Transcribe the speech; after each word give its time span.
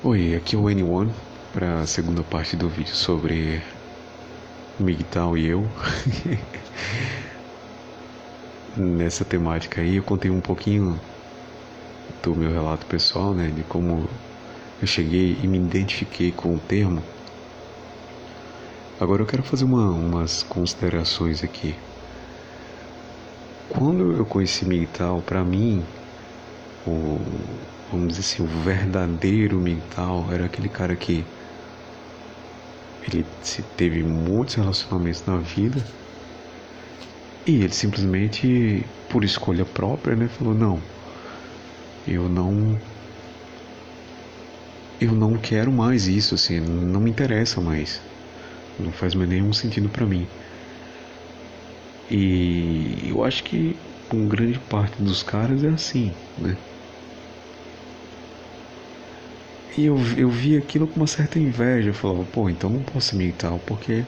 Oi, 0.00 0.36
aqui 0.36 0.54
é 0.54 0.58
o 0.58 0.62
N1 0.62 1.10
para 1.52 1.80
a 1.80 1.86
segunda 1.86 2.22
parte 2.22 2.54
do 2.56 2.68
vídeo 2.68 2.94
sobre 2.94 3.60
MGTOW 4.78 5.36
e 5.36 5.46
eu. 5.48 5.68
Nessa 8.76 9.24
temática 9.24 9.80
aí 9.80 9.96
eu 9.96 10.04
contei 10.04 10.30
um 10.30 10.40
pouquinho 10.40 11.00
do 12.22 12.36
meu 12.36 12.52
relato 12.52 12.86
pessoal, 12.86 13.34
né, 13.34 13.50
de 13.50 13.64
como 13.64 14.08
eu 14.80 14.86
cheguei 14.86 15.36
e 15.42 15.48
me 15.48 15.58
identifiquei 15.58 16.30
com 16.30 16.54
o 16.54 16.60
termo. 16.60 17.02
Agora 19.00 19.22
eu 19.22 19.26
quero 19.26 19.42
fazer 19.42 19.64
uma, 19.64 19.90
umas 19.90 20.44
considerações 20.44 21.42
aqui. 21.42 21.74
Quando 23.68 24.12
eu 24.12 24.24
conheci 24.24 24.64
MGTOW, 24.64 25.22
para 25.22 25.44
mim, 25.44 25.84
o 26.86 27.20
vamos 27.90 28.08
dizer 28.08 28.20
assim, 28.20 28.42
o 28.42 28.62
verdadeiro 28.62 29.60
mental 29.60 30.26
era 30.32 30.44
aquele 30.46 30.68
cara 30.68 30.94
que 30.96 31.24
ele 33.06 33.24
teve 33.76 34.02
muitos 34.02 34.54
relacionamentos 34.54 35.24
na 35.26 35.38
vida 35.38 35.82
e 37.46 37.62
ele 37.62 37.72
simplesmente, 37.72 38.84
por 39.08 39.24
escolha 39.24 39.64
própria, 39.64 40.14
né, 40.14 40.28
falou: 40.28 40.54
não, 40.54 40.82
eu 42.06 42.28
não. 42.28 42.78
Eu 45.00 45.12
não 45.12 45.38
quero 45.38 45.72
mais 45.72 46.06
isso, 46.08 46.34
assim, 46.34 46.60
não 46.60 47.00
me 47.00 47.10
interessa 47.10 47.60
mais. 47.60 48.02
Não 48.78 48.92
faz 48.92 49.14
mais 49.14 49.28
nenhum 49.30 49.52
sentido 49.52 49.88
para 49.88 50.06
mim. 50.06 50.28
E 52.10 53.08
eu 53.08 53.24
acho 53.24 53.44
que 53.44 53.78
com 54.08 54.26
grande 54.28 54.58
parte 54.58 55.00
dos 55.02 55.22
caras 55.22 55.62
é 55.64 55.68
assim, 55.68 56.14
né? 56.36 56.56
E 59.76 59.84
eu, 59.84 59.96
eu 60.16 60.30
vi 60.30 60.56
aquilo 60.56 60.86
com 60.88 60.96
uma 60.96 61.06
certa 61.06 61.38
inveja. 61.38 61.90
Eu 61.90 61.94
falava, 61.94 62.24
pô, 62.24 62.48
então 62.48 62.70
não 62.70 62.82
posso 62.82 63.16
me 63.16 63.32
tal, 63.32 63.58
porque. 63.60 64.04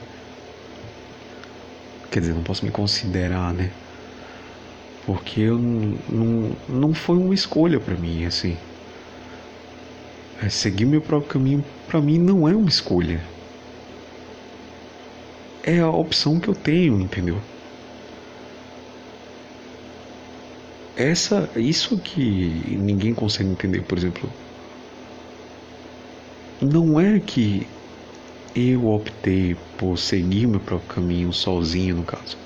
Quer 2.09 2.19
dizer, 2.19 2.33
não 2.33 2.43
posso 2.43 2.65
me 2.65 2.71
considerar, 2.71 3.53
né? 3.53 3.71
Porque 5.05 5.41
eu 5.41 5.57
não, 5.57 5.97
não, 6.09 6.57
não 6.67 6.93
foi 6.93 7.17
uma 7.17 7.33
escolha 7.33 7.79
para 7.79 7.95
mim, 7.95 8.25
assim. 8.25 8.57
É, 10.41 10.49
seguir 10.49 10.85
meu 10.85 11.01
próprio 11.01 11.29
caminho, 11.31 11.63
para 11.87 12.01
mim, 12.01 12.17
não 12.19 12.47
é 12.47 12.55
uma 12.55 12.69
escolha. 12.69 13.21
É 15.63 15.79
a 15.79 15.89
opção 15.89 16.39
que 16.39 16.47
eu 16.47 16.55
tenho, 16.55 16.99
entendeu? 16.99 17.41
Essa, 20.95 21.49
isso 21.55 21.97
que 21.99 22.77
ninguém 22.79 23.13
consegue 23.13 23.49
entender, 23.49 23.81
por 23.83 23.97
exemplo, 23.97 24.29
não 26.61 26.99
é 26.99 27.19
que 27.19 27.67
eu 28.55 28.87
optei 28.87 29.55
por 29.77 29.97
seguir 29.97 30.45
meu 30.45 30.59
próprio 30.59 30.93
caminho 30.93 31.33
sozinho, 31.33 31.95
no 31.95 32.03
caso. 32.03 32.37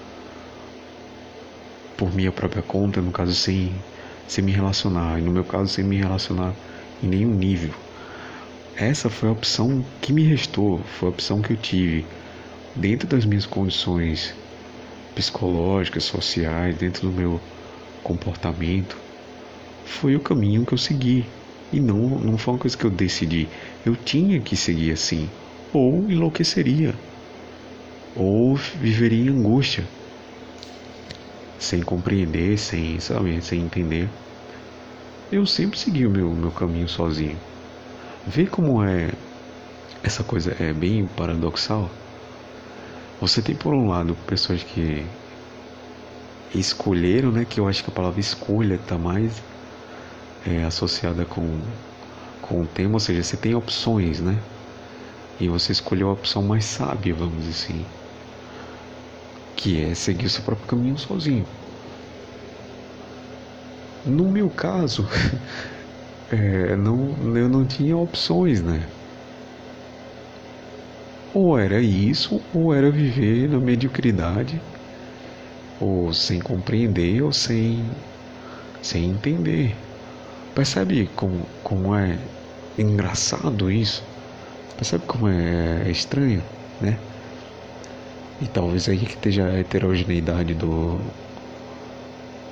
Por 1.97 2.13
minha 2.13 2.31
própria 2.31 2.61
conta, 2.61 3.01
no 3.01 3.11
caso, 3.11 3.33
sem, 3.33 3.73
sem 4.27 4.43
me 4.43 4.51
relacionar. 4.51 5.19
E 5.19 5.21
no 5.21 5.31
meu 5.31 5.43
caso, 5.43 5.73
sem 5.73 5.83
me 5.83 5.97
relacionar 5.97 6.53
em 7.03 7.07
nenhum 7.07 7.33
nível. 7.33 7.73
Essa 8.77 9.09
foi 9.09 9.29
a 9.29 9.31
opção 9.31 9.83
que 10.01 10.13
me 10.13 10.23
restou, 10.23 10.79
foi 10.97 11.07
a 11.07 11.11
opção 11.11 11.41
que 11.41 11.53
eu 11.53 11.57
tive 11.57 12.05
dentro 12.75 13.07
das 13.07 13.25
minhas 13.25 13.45
condições 13.45 14.33
psicológicas, 15.13 16.03
sociais, 16.03 16.77
dentro 16.77 17.09
do 17.09 17.13
meu 17.13 17.39
comportamento. 18.03 18.97
Foi 19.85 20.15
o 20.15 20.19
caminho 20.19 20.65
que 20.65 20.73
eu 20.73 20.77
segui. 20.77 21.25
E 21.75 21.81
não, 21.81 21.97
não 22.19 22.37
foi 22.37 22.53
uma 22.53 22.59
coisa 22.61 22.77
que 22.77 22.85
eu 22.85 22.89
decidi. 22.89 23.49
Eu 23.85 23.97
tinha 23.97 24.39
que 24.39 24.55
seguir 24.55 24.93
assim. 24.93 25.29
Ou 25.73 26.09
enlouqueceria. 26.09 26.95
Ou 28.15 28.55
viveria 28.55 29.25
em 29.25 29.27
angústia. 29.27 29.83
Sem 31.59 31.81
compreender, 31.81 32.57
sem, 32.57 32.97
sabe, 33.01 33.41
sem 33.41 33.59
entender. 33.59 34.07
Eu 35.29 35.45
sempre 35.45 35.77
segui 35.77 36.05
o 36.05 36.09
meu, 36.09 36.33
meu 36.33 36.49
caminho 36.49 36.87
sozinho. 36.87 37.37
Vê 38.25 38.45
como 38.45 38.81
é. 38.81 39.11
Essa 40.01 40.23
coisa 40.23 40.55
é 40.57 40.71
bem 40.71 41.05
paradoxal. 41.07 41.91
Você 43.19 43.41
tem 43.41 43.53
por 43.53 43.73
um 43.73 43.89
lado 43.89 44.15
pessoas 44.25 44.63
que 44.63 45.05
escolheram, 46.53 47.33
né? 47.33 47.43
Que 47.43 47.59
eu 47.59 47.67
acho 47.67 47.83
que 47.83 47.89
a 47.89 47.93
palavra 47.93 48.21
escolha 48.21 48.75
está 48.75 48.97
mais 48.97 49.43
é, 50.45 50.63
associada 50.63 51.25
com, 51.25 51.61
com 52.41 52.61
o 52.61 52.67
tema, 52.67 52.95
ou 52.95 52.99
seja, 52.99 53.23
você 53.23 53.37
tem 53.37 53.55
opções, 53.55 54.21
né? 54.21 54.41
E 55.39 55.47
você 55.49 55.71
escolheu 55.71 56.09
a 56.09 56.13
opção 56.13 56.43
mais 56.43 56.65
sábia, 56.65 57.13
vamos 57.15 57.43
dizer 57.45 57.51
assim, 57.51 57.85
que 59.55 59.81
é 59.81 59.93
seguir 59.95 60.27
o 60.27 60.29
seu 60.29 60.43
próprio 60.43 60.67
caminho 60.67 60.97
sozinho. 60.97 61.45
No 64.05 64.29
meu 64.29 64.49
caso, 64.49 65.05
é, 66.31 66.75
não, 66.75 67.35
eu 67.35 67.49
não 67.49 67.65
tinha 67.65 67.97
opções, 67.97 68.61
né? 68.61 68.87
Ou 71.33 71.57
era 71.59 71.81
isso, 71.81 72.41
ou 72.53 72.73
era 72.73 72.89
viver 72.89 73.47
na 73.49 73.59
mediocridade, 73.59 74.63
ou 75.79 76.13
sem 76.13 76.39
compreender, 76.39 77.21
ou 77.21 77.31
sem, 77.31 78.01
sem 78.81 79.11
entender. 79.11 79.84
Percebe 80.55 81.07
como, 81.09 81.55
como 81.61 81.95
é 81.95 82.31
engraçado 82.77 83.69
isso? 83.71 84.11
Percebe 84.77 85.05
como 85.05 85.27
é 85.29 85.89
estranho, 85.91 86.49
né? 86.79 87.03
E 88.39 88.47
talvez 88.49 88.87
aí 88.87 88.99
que 89.05 89.15
esteja 89.15 89.45
a 89.47 89.57
heterogeneidade 89.59 90.53
do, 90.55 91.13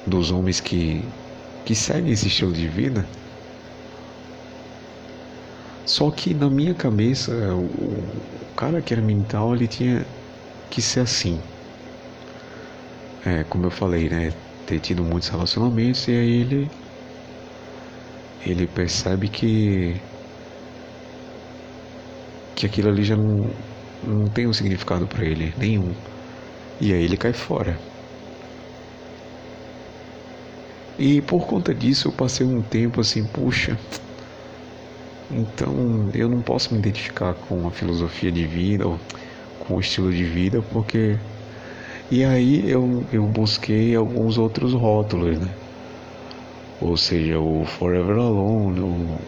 dos 0.06 0.32
homens 0.32 0.60
que, 0.62 1.22
que 1.64 1.76
seguem 1.76 2.12
esse 2.14 2.28
estilo 2.28 2.54
de 2.54 2.68
vida. 2.70 3.10
Só 5.86 6.12
que 6.12 6.34
na 6.34 6.50
minha 6.50 6.76
cabeça, 6.76 7.32
o, 7.56 8.42
o 8.42 8.54
cara 8.56 8.82
que 8.82 8.94
era 8.94 9.02
mental, 9.02 9.54
ele 9.56 9.68
tinha 9.68 10.14
que 10.70 10.82
ser 10.82 11.02
assim. 11.02 11.50
É, 13.26 13.44
como 13.46 13.66
eu 13.66 13.72
falei, 13.72 14.10
né? 14.10 14.32
Ter 14.66 14.80
tido 14.80 15.04
muitos 15.04 15.30
relacionamentos 15.30 16.08
e 16.08 16.12
aí 16.12 16.30
ele 16.42 16.83
ele 18.46 18.68
percebe 18.68 19.30
que 19.30 19.96
que 22.56 22.66
aquilo 22.66 22.90
ali 22.90 23.04
já 23.04 23.16
não, 23.16 23.50
não 24.04 24.28
tem 24.28 24.48
um 24.48 24.54
significado 24.54 25.08
para 25.08 25.26
ele 25.26 25.54
nenhum. 25.58 25.94
E 26.80 26.94
aí 26.94 27.04
ele 27.04 27.18
cai 27.18 27.34
fora. 27.34 27.78
E 30.98 31.22
por 31.22 31.48
conta 31.48 31.74
disso 31.74 32.08
eu 32.08 32.12
passei 32.12 32.46
um 32.46 32.62
tempo 32.62 33.02
assim 33.02 33.26
puxa 33.26 33.78
então 35.32 36.10
eu 36.14 36.30
não 36.30 36.42
posso 36.42 36.74
me 36.74 36.80
identificar 36.80 37.34
com 37.34 37.68
a 37.68 37.72
filosofia 37.72 38.32
de 38.32 38.46
vida 38.46 38.88
ou 38.88 39.00
com 39.60 39.76
o 39.76 39.80
estilo 39.80 40.12
de 40.12 40.24
vida 40.24 40.62
porque 40.72 41.18
e 42.12 42.24
aí 42.24 42.70
eu, 42.70 43.04
eu 43.12 43.26
busquei 43.26 43.96
alguns 43.96 44.38
outros 44.38 44.74
rótulos 44.74 45.40
né 45.40 45.50
ou 46.84 46.98
seja, 46.98 47.40
o 47.40 47.66
Forever 47.66 48.18
Alone, 48.18 48.80
o 48.82 49.20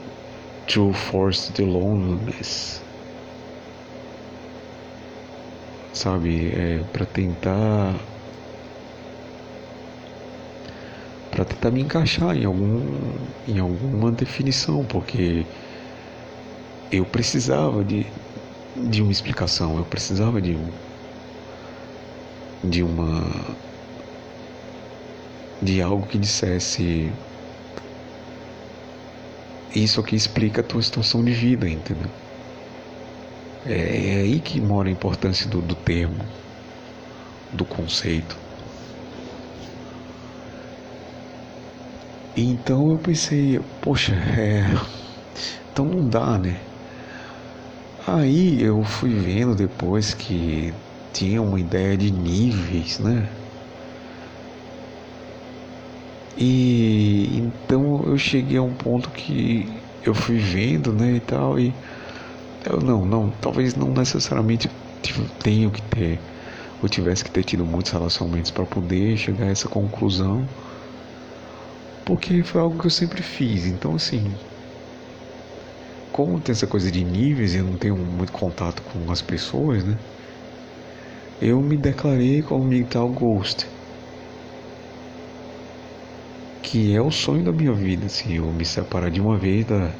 True 0.68 0.94
Force 0.94 1.52
the 1.54 1.64
Loneliness, 1.64 2.82
sabe, 5.94 6.52
é, 6.54 6.84
para 6.92 7.06
tentar 7.06 7.96
para 11.32 11.46
tentar 11.46 11.72
me 11.72 11.82
encaixar 11.82 12.36
em 12.38 12.46
algum 12.46 12.82
em 13.48 13.60
alguma 13.60 14.12
definição, 14.12 14.86
porque 14.86 15.46
eu 16.92 17.06
precisava 17.06 17.84
de 17.84 18.06
de 18.76 19.02
uma 19.02 19.12
explicação, 19.12 19.78
eu 19.78 19.86
precisava 19.86 20.42
de 20.42 20.58
de 22.64 22.84
uma 22.84 23.58
de 25.62 25.82
algo 25.82 26.08
que 26.08 26.18
dissesse 26.18 27.18
isso 29.84 30.00
aqui 30.00 30.16
explica 30.16 30.62
a 30.62 30.64
tua 30.64 30.82
situação 30.82 31.24
de 31.24 31.34
vida, 31.34 31.70
entendeu? 31.70 32.10
É, 33.66 34.20
é 34.20 34.22
aí 34.22 34.40
que 34.40 34.62
mora 34.62 34.90
a 34.90 34.92
importância 34.92 35.50
do, 35.50 35.62
do 35.62 35.76
termo, 35.76 36.24
do 37.52 37.66
conceito. 37.66 38.38
Então 42.38 42.92
eu 42.92 43.00
pensei, 43.00 43.60
poxa, 43.82 44.14
é, 44.14 44.66
então 45.72 45.86
não 45.86 46.08
dá, 46.08 46.38
né? 46.38 46.60
Aí 48.08 48.62
eu 48.62 48.84
fui 48.84 49.14
vendo 49.16 49.56
depois 49.56 50.14
que 50.14 50.74
tinha 51.12 51.42
uma 51.42 51.60
ideia 51.60 51.98
de 51.98 52.12
níveis, 52.12 53.00
né? 53.00 53.30
E 56.38 57.38
então 57.40 58.04
eu 58.06 58.18
cheguei 58.18 58.58
a 58.58 58.62
um 58.62 58.74
ponto 58.74 59.10
que 59.12 59.70
eu 60.04 60.14
fui 60.14 60.38
vendo, 60.38 60.94
né, 60.94 61.16
e 61.16 61.20
tal, 61.20 61.60
e 61.60 61.74
eu 62.66 62.80
não, 62.80 63.06
não, 63.06 63.32
talvez 63.42 63.76
não 63.76 63.92
necessariamente 63.92 64.70
tenho 65.42 65.72
que 65.72 65.82
ter 65.84 66.20
ou 66.82 66.90
tivesse 66.90 67.24
que 67.24 67.32
ter 67.32 67.44
tido 67.44 67.66
muitos 67.66 67.92
relacionamentos 67.92 68.52
para 68.52 68.66
poder 68.66 69.18
chegar 69.18 69.46
a 69.46 69.50
essa 69.50 69.68
conclusão, 69.68 70.48
porque 72.06 72.44
foi 72.44 72.62
algo 72.62 72.80
que 72.80 72.86
eu 72.86 72.92
sempre 72.92 73.24
fiz. 73.24 73.66
Então, 73.66 73.96
assim, 73.96 74.36
como 76.12 76.40
tem 76.40 76.54
essa 76.54 76.68
coisa 76.68 76.92
de 76.92 77.04
níveis 77.04 77.54
e 77.54 77.58
eu 77.58 77.66
não 77.66 77.78
tenho 77.78 77.96
muito 77.98 78.32
contato 78.32 78.82
com 78.84 79.12
as 79.12 79.22
pessoas, 79.22 79.84
né? 79.84 79.98
Eu 81.42 81.62
me 81.62 81.76
declarei 81.78 82.42
como 82.42 82.64
mental 82.64 83.10
ghost. 83.10 83.68
Que 86.66 86.94
é 86.94 87.02
o 87.02 87.12
sonho 87.12 87.44
da 87.46 87.54
minha 87.54 87.74
vida, 87.74 88.08
assim, 88.08 88.34
eu 88.34 88.52
me 88.52 88.66
separar 88.66 89.10
de 89.10 89.22
uma 89.22 89.38
vez 89.38 89.66
da, 89.66 89.98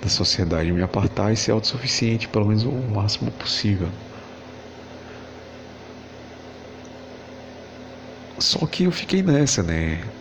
da 0.00 0.08
sociedade, 0.08 0.72
me 0.72 0.82
apartar 0.82 1.32
e 1.32 1.36
ser 1.36 1.52
autossuficiente, 1.52 2.28
pelo 2.28 2.46
menos 2.48 2.64
o 2.64 2.72
máximo 2.82 3.32
possível. 3.32 3.92
Só 8.38 8.66
que 8.66 8.84
eu 8.84 8.92
fiquei 8.92 9.22
nessa, 9.22 9.62
né? 9.62 10.12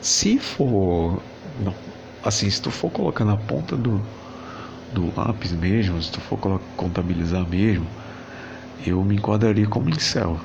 Se 0.00 0.38
for. 0.38 1.24
Não, 1.42 1.76
assim, 2.22 2.50
se 2.50 2.60
tu 2.60 2.70
for 2.70 2.90
colocar 2.90 3.24
na 3.24 3.36
ponta 3.36 3.76
do, 3.76 4.08
do 4.88 5.14
lápis 5.16 5.52
mesmo, 5.52 6.02
se 6.02 6.10
tu 6.12 6.20
for 6.20 6.38
contabilizar 6.76 7.46
mesmo, 7.48 7.94
eu 8.78 9.04
me 9.04 9.16
enquadraria 9.16 9.68
como 9.68 9.90
incel. 9.90 10.40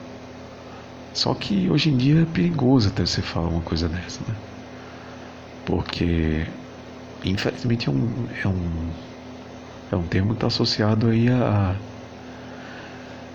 Só 1.18 1.34
que 1.34 1.68
hoje 1.68 1.90
em 1.90 1.98
dia 1.98 2.22
é 2.22 2.25
perigoso 2.25 2.90
até 2.90 3.04
você 3.04 3.24
falar 3.24 3.48
uma 3.50 3.64
coisa 3.64 3.90
dessa, 3.90 4.24
né? 4.28 4.36
Porque 5.66 6.46
infelizmente 7.25 7.90
é 7.90 7.92
um, 7.92 8.28
é 8.44 8.48
um, 8.48 8.94
é 9.92 9.96
um 9.96 10.04
termo 10.08 10.30
que 10.30 10.36
está 10.36 10.46
associado 10.46 11.08
aí 11.08 11.28
a 11.28 11.75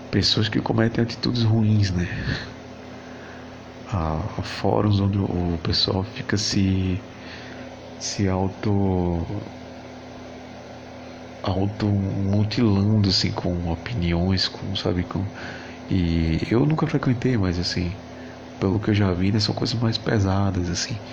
pessoas 0.09 0.47
que 0.47 0.61
cometem 0.61 1.03
atitudes 1.03 1.43
ruins, 1.43 1.91
né? 1.91 2.07
A, 3.91 4.15
a 4.37 4.41
fóruns 4.43 5.01
onde 5.01 5.17
o 5.19 5.59
pessoal 5.61 6.05
fica 6.05 6.37
se 6.37 6.97
se 7.99 8.29
auto 8.29 9.25
auto 11.43 11.85
mutilando 11.87 13.09
assim 13.09 13.31
com 13.33 13.69
opiniões, 13.69 14.47
com 14.47 14.73
sabe 14.73 15.03
com 15.03 15.25
e 15.95 16.47
eu 16.51 16.65
nunca 16.65 16.87
frequentei, 16.87 17.37
mas 17.37 17.59
assim, 17.59 18.01
pelo 18.59 18.79
que 18.81 18.89
eu 18.91 18.93
já 18.95 19.13
vi, 19.13 19.31
né, 19.31 19.39
são 19.39 19.55
coisas 19.55 19.79
mais 19.79 19.97
pesadas 19.97 20.69
assim 20.69 21.03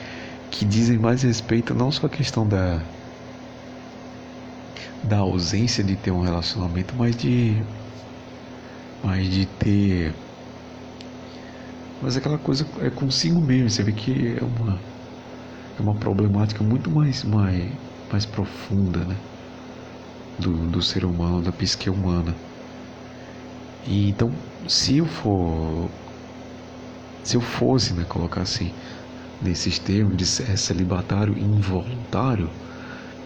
que 0.51 0.65
dizem 0.67 0.99
mais 0.99 1.23
respeito 1.25 1.75
não 1.75 1.91
só 1.93 2.07
a 2.07 2.11
questão 2.11 2.49
da 2.49 2.91
da 5.03 5.19
ausência 5.19 5.85
de 5.85 5.97
ter 5.97 6.11
um 6.11 6.21
relacionamento, 6.23 6.97
mas 6.97 7.17
de 7.17 7.67
mas 9.03 9.29
de 9.29 9.47
ter 9.47 10.15
mas 12.01 12.17
aquela 12.17 12.39
coisa 12.39 12.69
é 12.81 12.91
consigo 12.91 13.41
mesmo, 13.45 13.69
você 13.71 13.83
vê 13.83 13.93
que 13.93 14.37
é 14.37 14.45
uma 14.45 14.85
é 15.79 15.83
uma 15.83 15.99
problemática 15.99 16.65
muito 16.65 16.91
mais 16.93 17.25
mais 17.25 17.79
mais 18.13 18.27
profunda, 18.27 19.07
né? 19.07 19.25
Do, 20.37 20.67
do 20.67 20.83
ser 20.83 21.05
humano, 21.05 21.41
da 21.41 21.53
psique 21.53 21.89
humana. 21.89 22.37
E 23.83 24.09
então, 24.11 24.31
se 24.69 24.97
eu 24.99 25.07
for 25.07 25.91
se 27.23 27.37
eu 27.37 27.41
fosse, 27.41 27.95
né, 27.95 28.05
colocar 28.05 28.43
assim, 28.43 28.75
nesses 29.41 29.79
termos 29.79 30.17
de 30.17 30.27
celibatário 30.27 31.37
involuntário, 31.39 32.51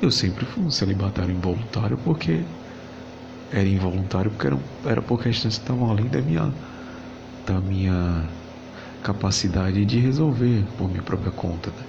eu 0.02 0.10
sempre 0.10 0.44
fui 0.46 0.64
um 0.64 0.70
celibatário 0.70 1.34
involuntário 1.34 1.98
porque 1.98 2.44
era 3.50 3.68
involuntário 3.68 4.30
porque 4.30 4.46
era, 4.46 4.58
era 4.84 5.02
por 5.02 5.22
questões 5.22 5.56
que 5.56 5.62
estavam 5.62 5.90
além 5.90 6.08
da 6.08 6.20
minha, 6.22 6.52
da 7.46 7.60
minha 7.60 8.28
capacidade 9.02 9.84
de 9.86 9.98
resolver 10.00 10.64
por 10.76 10.88
minha 10.90 11.02
própria 11.02 11.32
conta. 11.32 11.70
Né? 11.70 11.86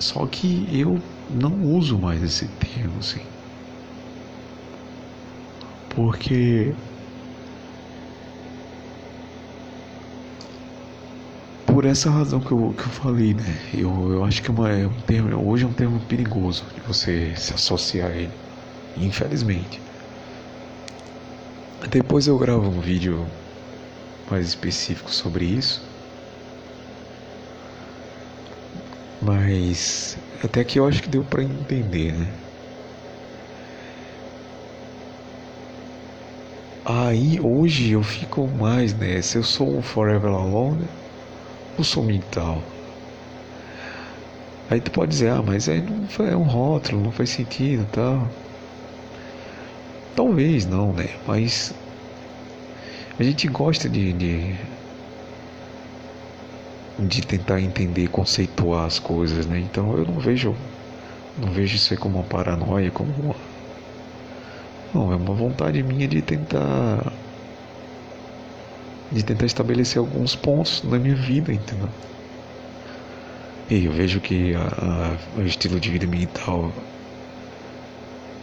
Só 0.00 0.26
que 0.26 0.66
eu 0.76 1.00
não 1.28 1.60
uso 1.62 1.98
mais 1.98 2.22
esse 2.22 2.48
termo 2.48 2.98
assim. 2.98 3.20
Porque 5.98 6.76
por 11.64 11.84
essa 11.84 12.10
razão 12.10 12.40
que 12.40 12.50
eu, 12.52 12.74
que 12.74 12.82
eu 12.82 12.88
falei, 12.90 13.34
né? 13.34 13.44
Eu, 13.72 14.10
eu 14.12 14.24
acho 14.24 14.42
que 14.42 14.48
é, 14.50 14.52
uma, 14.52 14.70
é 14.70 14.86
um 14.86 14.96
termo, 15.02 15.48
hoje 15.48 15.64
é 15.64 15.66
um 15.68 15.72
termo 15.74 16.00
perigoso 16.06 16.66
de 16.74 16.80
você 16.80 17.34
se 17.36 17.52
associar 17.54 18.10
a 18.10 18.16
ele, 18.16 18.40
infelizmente. 18.96 19.82
Depois 21.90 22.28
eu 22.28 22.38
gravo 22.38 22.68
um 22.70 22.80
vídeo 22.80 23.32
mais 24.30 24.46
específico 24.48 25.12
sobre 25.12 25.44
isso. 25.46 25.82
Mas 29.20 30.18
até 30.42 30.64
que 30.64 30.78
eu 30.78 30.86
acho 30.86 31.02
que 31.02 31.08
deu 31.08 31.24
para 31.24 31.42
entender, 31.44 32.12
né? 32.12 32.47
Aí 36.90 37.38
hoje 37.38 37.90
eu 37.90 38.02
fico 38.02 38.48
mais? 38.48 38.96
Se 39.22 39.36
eu 39.36 39.42
sou 39.42 39.76
um 39.76 39.82
Forever 39.82 40.30
Alone, 40.30 40.86
o 41.78 41.84
som 41.84 42.02
mental. 42.02 42.62
Aí 44.70 44.80
tu 44.80 44.90
pode 44.90 45.10
dizer, 45.10 45.30
ah, 45.30 45.42
mas 45.42 45.68
aí 45.68 45.82
não 45.82 46.26
é 46.26 46.34
um 46.34 46.44
rótulo, 46.44 47.02
não 47.02 47.12
faz 47.12 47.28
sentido 47.28 47.86
tal. 47.92 48.26
Talvez 50.16 50.64
não, 50.64 50.92
né? 50.94 51.08
Mas 51.26 51.74
a 53.18 53.22
gente 53.22 53.46
gosta 53.48 53.88
de, 53.88 54.12
de, 54.14 54.54
de 56.98 57.20
tentar 57.22 57.60
entender, 57.60 58.08
conceituar 58.08 58.86
as 58.86 58.98
coisas, 58.98 59.46
né? 59.46 59.60
Então 59.60 59.94
eu 59.96 60.06
não 60.06 60.18
vejo 60.18 60.56
não 61.36 61.52
vejo 61.52 61.76
isso 61.76 61.92
aí 61.92 61.98
como 61.98 62.18
uma 62.18 62.24
paranoia, 62.24 62.90
como 62.90 63.12
uma 63.12 63.34
não, 64.94 65.12
é 65.12 65.16
uma 65.16 65.34
vontade 65.34 65.82
minha 65.82 66.08
de 66.08 66.22
tentar 66.22 67.12
de 69.10 69.22
tentar 69.22 69.46
estabelecer 69.46 69.98
alguns 69.98 70.36
pontos 70.36 70.82
na 70.82 70.98
minha 70.98 71.14
vida, 71.14 71.52
entendeu? 71.52 71.88
E 73.70 73.84
eu 73.84 73.92
vejo 73.92 74.20
que 74.20 74.54
a, 74.54 75.16
a, 75.36 75.40
o 75.40 75.42
estilo 75.42 75.78
de 75.80 75.90
vida 75.90 76.06
mental 76.06 76.72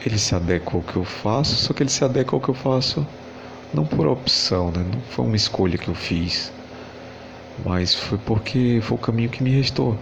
ele 0.06 0.20
se 0.20 0.36
adequa 0.36 0.78
ao 0.78 0.84
que 0.84 0.96
eu 0.96 1.04
faço, 1.04 1.56
só 1.56 1.74
que 1.74 1.82
ele 1.84 1.90
se 1.90 2.04
adequa 2.04 2.36
ao 2.36 2.42
que 2.42 2.50
eu 2.50 2.54
faço 2.54 3.06
não 3.74 3.86
por 3.86 4.08
opção, 4.08 4.72
né? 4.72 4.84
Não 4.84 5.02
foi 5.02 5.26
uma 5.26 5.36
escolha 5.36 5.78
que 5.78 5.88
eu 5.88 5.96
fiz, 5.96 6.52
mas 7.58 7.94
foi 7.94 8.18
porque 8.18 8.80
foi 8.82 8.96
o 8.98 9.00
caminho 9.00 9.30
que 9.30 9.44
me 9.44 9.52
restou 9.52 9.98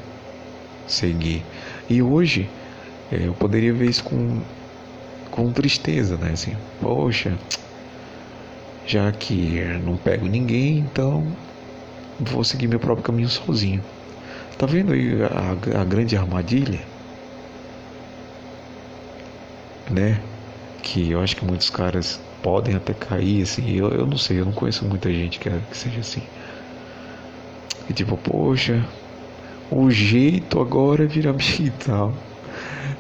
seguir. 0.86 1.44
E 1.90 2.02
hoje 2.02 2.50
é, 3.12 3.28
eu 3.28 3.34
poderia 3.34 3.74
ver 3.74 3.90
isso 3.90 4.04
com 4.04 4.42
com 5.34 5.52
tristeza, 5.52 6.16
né? 6.16 6.30
Assim, 6.34 6.56
poxa, 6.80 7.36
já 8.86 9.12
que 9.12 9.60
não 9.84 9.98
pego 9.98 10.28
ninguém, 10.28 10.78
então 10.78 11.26
vou 12.20 12.44
seguir 12.44 12.68
meu 12.68 12.80
próprio 12.80 13.04
caminho 13.04 13.28
sozinho. 13.28 13.84
Tá 14.60 14.68
vendo 14.68 14.94
aí 14.94 15.18
a, 15.24 15.82
a 15.82 15.84
grande 15.84 16.16
armadilha? 16.16 16.80
Né? 19.90 20.22
Que 20.84 21.10
eu 21.10 21.20
acho 21.20 21.36
que 21.36 21.44
muitos 21.44 21.72
caras 21.72 22.22
podem 22.44 22.76
até 22.76 22.94
cair, 22.94 23.42
assim. 23.42 23.76
Eu, 23.76 23.90
eu 23.90 24.06
não 24.06 24.18
sei, 24.18 24.40
eu 24.40 24.46
não 24.46 24.54
conheço 24.54 24.86
muita 24.86 25.12
gente 25.12 25.40
que, 25.40 25.50
que 25.50 25.76
seja 25.76 26.02
assim. 26.02 26.22
E 27.90 27.94
tipo, 27.94 28.16
poxa, 28.18 28.86
o 29.72 29.90
jeito 29.90 30.60
agora 30.60 31.06
é 31.06 31.08
virar 31.08 31.34
tal 31.84 32.14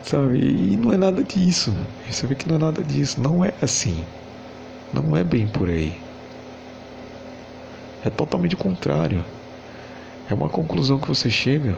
Sabe? 0.03 0.39
E 0.39 0.77
não 0.77 0.91
é 0.93 0.98
nada 0.98 1.24
disso. 1.24 1.74
Você 2.10 2.27
vê 2.27 2.36
que 2.36 2.48
não 2.48 2.55
é 2.55 2.60
nada 2.60 2.83
disso. 2.83 3.22
Não 3.22 3.43
é 3.43 3.53
assim. 3.62 4.03
Não 4.93 5.15
é 5.15 5.24
bem 5.24 5.48
por 5.48 5.69
aí. 5.69 5.98
É 8.03 8.10
totalmente 8.10 8.55
o 8.55 8.57
contrário. 8.57 9.24
É 10.29 10.33
uma 10.33 10.50
conclusão 10.50 11.00
que 11.00 11.07
você 11.07 11.29
chega 11.29 11.77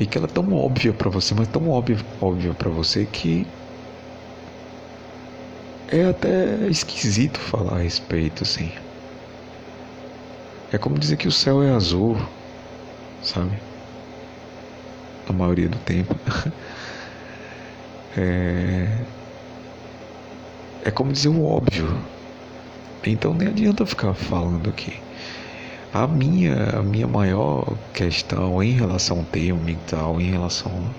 e 0.00 0.06
que 0.06 0.16
ela 0.16 0.26
é 0.26 0.30
tão 0.30 0.52
óbvia 0.52 0.92
para 0.92 1.10
você, 1.10 1.34
mas 1.34 1.48
tão 1.48 1.68
óbvia, 1.68 1.98
óbvia 2.20 2.54
para 2.54 2.70
você 2.70 3.04
que 3.06 3.46
é 5.88 6.04
até 6.04 6.68
esquisito 6.68 7.38
falar 7.38 7.78
a 7.78 7.82
respeito, 7.82 8.42
assim. 8.42 8.70
É 10.70 10.78
como 10.78 10.98
dizer 10.98 11.16
que 11.16 11.26
o 11.26 11.32
céu 11.32 11.62
é 11.62 11.70
azul, 11.70 12.16
sabe? 13.22 13.67
A 15.28 15.32
maioria 15.32 15.68
do 15.68 15.78
tempo. 15.78 16.14
é 18.16 18.88
é 20.88 20.90
como 20.90 21.12
dizer 21.12 21.28
o 21.28 21.44
óbvio. 21.44 21.86
Então 23.04 23.34
nem 23.34 23.48
adianta 23.48 23.86
ficar 23.86 24.14
falando 24.14 24.70
aqui. 24.70 24.94
A 25.92 26.06
minha, 26.06 26.78
a 26.78 26.82
minha 26.82 27.06
maior 27.06 27.76
questão 27.94 28.62
em 28.62 28.72
relação 28.72 29.18
ao 29.18 29.24
termo 29.24 29.62
mental, 29.62 30.20
em 30.20 30.30
relação 30.30 30.94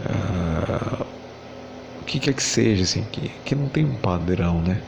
uh, 0.00 1.04
o 2.00 2.04
que 2.04 2.20
quer 2.20 2.34
que 2.34 2.42
seja, 2.42 2.82
assim, 2.84 3.04
que, 3.04 3.28
que 3.44 3.54
não 3.54 3.68
tem 3.68 3.84
um 3.84 3.96
padrão, 3.96 4.60
né? 4.62 4.82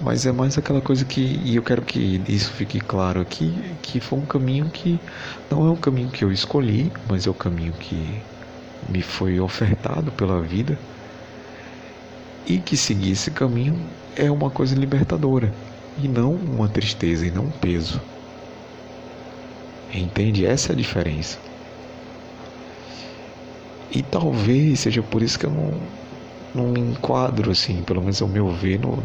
Mas 0.00 0.24
é 0.24 0.32
mais 0.32 0.56
aquela 0.56 0.80
coisa 0.80 1.04
que, 1.04 1.20
e 1.20 1.56
eu 1.56 1.62
quero 1.62 1.82
que 1.82 2.22
isso 2.26 2.50
fique 2.52 2.80
claro 2.80 3.20
aqui, 3.20 3.52
que 3.82 4.00
foi 4.00 4.18
um 4.18 4.24
caminho 4.24 4.70
que 4.70 4.98
não 5.50 5.66
é 5.66 5.70
um 5.70 5.76
caminho 5.76 6.10
que 6.10 6.24
eu 6.24 6.32
escolhi, 6.32 6.90
mas 7.06 7.26
é 7.26 7.30
o 7.30 7.32
um 7.32 7.36
caminho 7.36 7.72
que 7.74 8.22
me 8.88 9.02
foi 9.02 9.38
ofertado 9.38 10.10
pela 10.12 10.40
vida. 10.40 10.78
E 12.46 12.58
que 12.58 12.76
seguir 12.76 13.12
esse 13.12 13.30
caminho 13.30 13.78
é 14.16 14.30
uma 14.30 14.50
coisa 14.50 14.74
libertadora 14.74 15.52
e 15.98 16.08
não 16.08 16.32
uma 16.34 16.68
tristeza 16.68 17.26
e 17.26 17.30
não 17.30 17.44
um 17.44 17.50
peso. 17.50 18.00
Entende? 19.92 20.46
Essa 20.46 20.72
é 20.72 20.74
a 20.74 20.76
diferença. 20.76 21.38
E 23.90 24.02
talvez 24.02 24.80
seja 24.80 25.02
por 25.02 25.22
isso 25.22 25.38
que 25.38 25.46
eu 25.46 25.50
não, 25.50 25.72
não 26.54 26.68
me 26.68 26.80
enquadro 26.80 27.50
assim, 27.50 27.82
pelo 27.82 28.00
menos 28.00 28.22
ao 28.22 28.28
meu 28.28 28.48
ver, 28.48 28.78
no, 28.78 29.02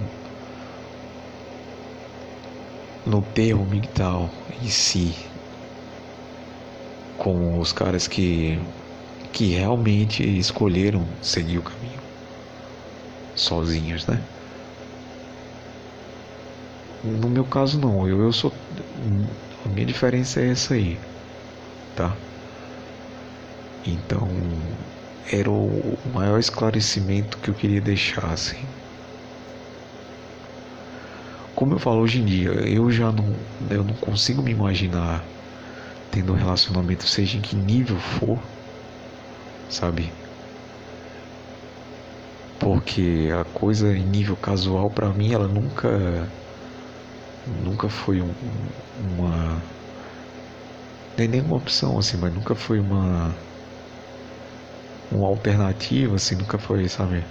no 3.05 3.21
termo 3.24 3.65
mental 3.65 4.45
em 4.50 4.67
si, 4.69 5.31
com 7.15 7.59
os 7.59 7.74
caras 7.74 8.07
que, 8.07 8.57
que 9.31 9.47
realmente 9.50 10.24
escolheram 10.24 11.17
seguir 11.21 11.59
o 11.59 11.63
caminho 11.63 12.03
sozinhos, 13.35 14.07
né? 14.07 14.27
No 17.01 17.29
meu 17.29 17.47
caso 17.47 17.79
não, 17.79 18.05
eu, 18.07 18.21
eu 18.21 18.31
sou. 18.33 18.62
A 19.63 19.69
minha 19.69 19.85
diferença 19.85 20.41
é 20.41 20.50
essa 20.51 20.74
aí, 20.74 21.01
tá? 21.95 22.25
Então 23.81 24.77
era 25.31 25.50
o 25.51 26.01
maior 26.05 26.39
esclarecimento 26.39 27.39
que 27.39 27.50
eu 27.50 27.55
queria 27.55 27.81
deixar 27.81 28.31
assim. 28.33 28.75
Como 31.55 31.74
eu 31.74 31.79
falo 31.79 32.01
hoje 32.01 32.19
em 32.21 32.25
dia, 32.25 32.50
eu 32.69 32.89
já 32.91 33.12
não, 33.12 33.47
eu 33.69 33.83
não 33.83 33.95
consigo 33.97 34.43
me 34.43 34.51
imaginar 34.51 35.31
tendo 36.12 36.33
um 36.33 36.38
relacionamento, 36.38 37.07
seja 37.07 37.38
em 37.38 37.41
que 37.41 37.55
nível 37.57 38.00
for, 38.00 38.51
sabe? 39.67 40.17
Porque 42.57 43.29
a 43.33 43.45
coisa 43.45 43.95
em 43.97 44.05
nível 44.05 44.35
casual 44.38 44.91
para 44.91 45.13
mim 45.13 45.31
ela 45.31 45.47
nunca 45.47 46.33
nunca 47.45 47.89
foi 47.89 48.21
um, 48.21 48.71
uma 48.93 49.74
nem 51.17 51.27
nenhuma 51.27 51.57
opção 51.57 51.97
assim, 52.00 52.15
mas 52.17 52.33
nunca 52.33 52.55
foi 52.55 52.79
uma 52.79 53.45
uma 55.09 55.27
alternativa 55.27 56.13
assim, 56.15 56.35
nunca 56.35 56.59
foi, 56.59 56.88
sabe? 56.89 57.27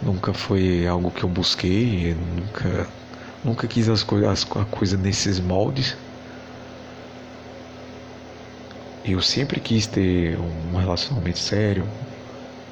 Nunca 0.00 0.34
foi 0.34 0.86
algo 0.86 1.12
que 1.12 1.22
eu 1.24 1.28
busquei, 1.28 2.14
nunca, 2.14 2.92
nunca 3.42 3.68
quis 3.68 3.88
as 3.88 4.02
coisas, 4.02 4.44
a 4.56 4.64
coisa 4.66 4.96
nesses 4.96 5.38
moldes. 5.40 5.96
Eu 9.04 9.20
sempre 9.22 9.60
quis 9.60 9.86
ter 9.86 10.38
um 10.38 10.76
relacionamento 10.76 11.38
sério, 11.38 11.94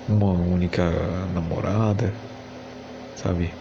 uma 0.07 0.33
única 0.33 1.27
namorada, 1.29 2.21
sabe? 3.15 3.59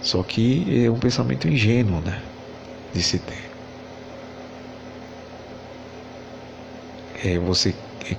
Só 0.00 0.24
que 0.24 0.84
é 0.84 0.90
um 0.90 0.98
pensamento 0.98 1.46
ingênuo, 1.48 2.00
né? 2.00 2.32
De 2.92 3.02
se 3.02 3.20
ter. 3.20 3.58
É 7.12 7.38
você 7.38 7.74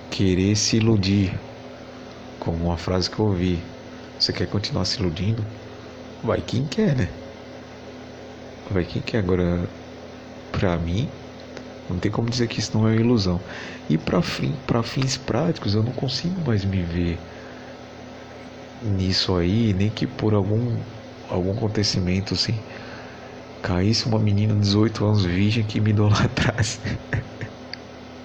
querer 0.10 0.56
se 0.56 0.78
iludir 0.78 1.40
como 2.52 2.66
uma 2.66 2.78
frase 2.78 3.10
que 3.10 3.20
eu 3.20 3.26
ouvi. 3.26 3.72
Você 4.18 4.34
quer 4.34 4.48
continuar 4.48 4.86
se 4.86 5.00
iludindo? 5.00 5.44
Vai 6.24 6.42
quem 6.42 6.68
quer, 6.68 6.96
né? 6.96 7.08
Vai 8.70 8.86
quem 8.86 9.02
quer. 9.02 9.20
Agora, 9.20 9.70
pra 10.52 10.78
mim, 10.80 11.08
não 11.90 12.00
tem 12.00 12.12
como 12.12 12.30
dizer 12.30 12.48
que 12.48 12.60
isso 12.60 12.78
não 12.78 12.88
é 12.88 12.92
uma 12.94 13.02
ilusão. 13.02 13.46
E 13.90 13.98
para 13.98 14.22
fim, 14.22 14.54
fins 14.84 15.18
práticos, 15.18 15.76
eu 15.76 15.84
não 15.84 15.94
consigo 15.94 16.42
mais 16.42 16.66
me 16.66 16.84
ver 16.84 17.18
nisso 18.82 19.36
aí, 19.36 19.74
nem 19.74 19.90
que 19.92 20.08
por 20.08 20.34
algum, 20.34 20.84
algum 21.28 21.52
acontecimento 21.52 22.34
assim 22.34 22.64
caísse 23.62 24.08
uma 24.08 24.20
menina 24.20 24.54
de 24.54 24.62
18 24.62 25.06
anos 25.06 25.26
virgem 25.26 25.66
que 25.66 25.80
me 25.82 25.92
idolatrasse. 25.92 26.80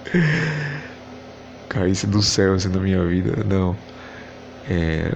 caísse 1.69 2.07
do 2.07 2.21
céu 2.21 2.53
assim 2.55 2.69
na 2.69 2.79
minha 2.79 3.05
vida. 3.07 3.43
Não. 3.43 3.85
É, 4.67 5.11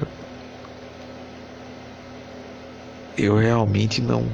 eu 3.17 3.35
realmente 3.37 4.01
não, 4.01 4.31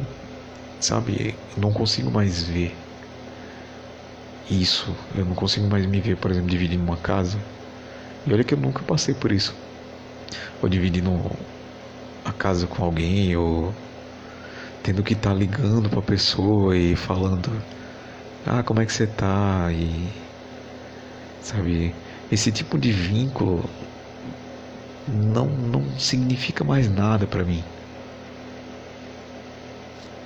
sabe, 0.79 1.37
não 1.57 1.71
consigo 1.73 2.11
mais 2.11 2.43
ver 2.43 2.77
isso. 4.49 4.95
Eu 5.13 5.25
não 5.25 5.35
consigo 5.35 5.67
mais 5.69 5.85
me 5.85 5.99
ver, 5.99 6.17
por 6.17 6.31
exemplo, 6.31 6.49
dividindo 6.49 6.83
uma 6.83 6.97
casa. 6.97 7.43
E 8.25 8.33
olha 8.33 8.43
que 8.43 8.53
eu 8.53 8.59
nunca 8.59 8.83
passei 8.83 9.15
por 9.15 9.31
isso. 9.31 9.55
Ou 10.61 10.69
dividindo 10.69 11.11
a 12.23 12.33
casa 12.33 12.67
com 12.67 12.83
alguém, 12.83 13.35
ou 13.35 13.73
tendo 14.83 15.03
que 15.03 15.13
estar 15.13 15.31
tá 15.31 15.35
ligando 15.35 15.89
pra 15.89 16.01
pessoa 16.01 16.75
e 16.77 16.95
falando: 16.95 17.51
Ah, 18.45 18.63
como 18.63 18.81
é 18.81 18.85
que 18.85 18.93
você 18.93 19.07
tá? 19.07 19.71
E. 19.73 20.11
Sabe? 21.41 21.93
Esse 22.31 22.51
tipo 22.51 22.77
de 22.77 22.91
vínculo 22.91 23.69
não, 25.07 25.47
não 25.47 25.99
significa 25.99 26.63
mais 26.63 26.89
nada 26.89 27.27
para 27.27 27.43
mim. 27.43 27.63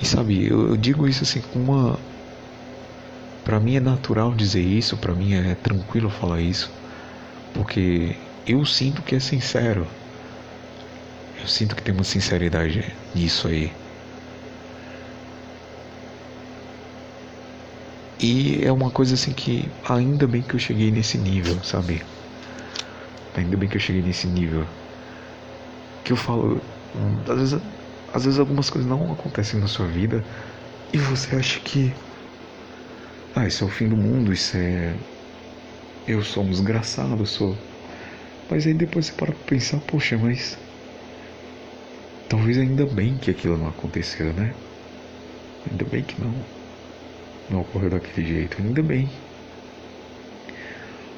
E 0.02 0.06
sabe, 0.06 0.48
eu, 0.48 0.70
eu 0.70 0.78
digo 0.78 1.08
isso 1.08 1.24
assim 1.24 1.42
com 1.42 1.60
uma. 1.60 2.00
Para 3.44 3.60
mim 3.60 3.76
é 3.76 3.80
natural 3.80 4.34
dizer 4.36 4.62
isso, 4.62 4.98
para 4.98 5.14
mim 5.14 5.34
é 5.34 5.56
tranquilo 5.56 6.10
falar 6.10 6.42
isso, 6.42 6.72
porque 7.54 8.16
eu 8.46 8.66
sinto 8.66 9.02
que 9.02 9.16
é 9.16 9.20
sincero. 9.20 9.88
Eu 11.42 11.48
sinto 11.48 11.76
que 11.76 11.82
tem 11.82 11.94
uma 11.94 12.04
sinceridade 12.04 12.84
nisso 13.16 13.48
aí. 13.48 13.72
E 18.22 18.64
é 18.64 18.72
uma 18.72 18.92
coisa 18.92 19.16
assim 19.16 19.34
que 19.34 19.72
ainda 19.88 20.28
bem 20.28 20.44
que 20.44 20.54
eu 20.54 20.60
cheguei 20.60 20.92
nesse 20.92 21.18
nível, 21.18 21.64
sabe? 21.64 22.04
Ainda 23.40 23.58
bem 23.58 23.70
que 23.70 23.78
eu 23.78 23.82
cheguei 23.82 24.02
nesse 24.02 24.28
nível. 24.28 24.68
Que 26.04 26.12
eu 26.12 26.18
falo, 26.18 26.62
às 27.30 27.38
vezes, 27.38 27.62
às 28.08 28.26
vezes 28.26 28.40
algumas 28.40 28.70
coisas 28.70 28.90
não 28.90 29.12
acontecem 29.14 29.60
na 29.60 29.68
sua 29.68 29.88
vida 29.88 30.24
e 30.94 30.98
você 30.98 31.36
acha 31.36 31.60
que 31.62 31.94
ah, 33.36 33.46
isso 33.48 33.64
é 33.64 33.68
o 33.68 33.70
fim 33.70 33.88
do 33.88 33.96
mundo, 33.96 34.34
isso 34.34 34.58
é 34.58 34.98
eu 36.08 36.22
sou 36.24 36.44
um 36.44 36.50
desgraçado, 36.50 37.22
eu 37.22 37.26
sou. 37.26 37.56
Mas 38.50 38.66
aí 38.66 38.74
depois 38.74 39.06
você 39.06 39.14
para 39.14 39.32
pra 39.32 39.46
pensar, 39.46 39.80
poxa, 39.82 40.18
mas 40.18 40.58
talvez 42.28 42.58
ainda 42.58 42.86
bem 42.86 43.18
que 43.18 43.32
aquilo 43.32 43.58
não 43.58 43.68
aconteceu, 43.68 44.34
né? 44.34 44.56
Ainda 45.70 45.86
bem 45.86 46.04
que 46.04 46.20
não 46.20 46.34
não 47.50 47.62
ocorreu 47.62 47.90
daquele 47.90 48.26
jeito, 48.28 48.62
ainda 48.62 48.84
bem. 48.84 49.10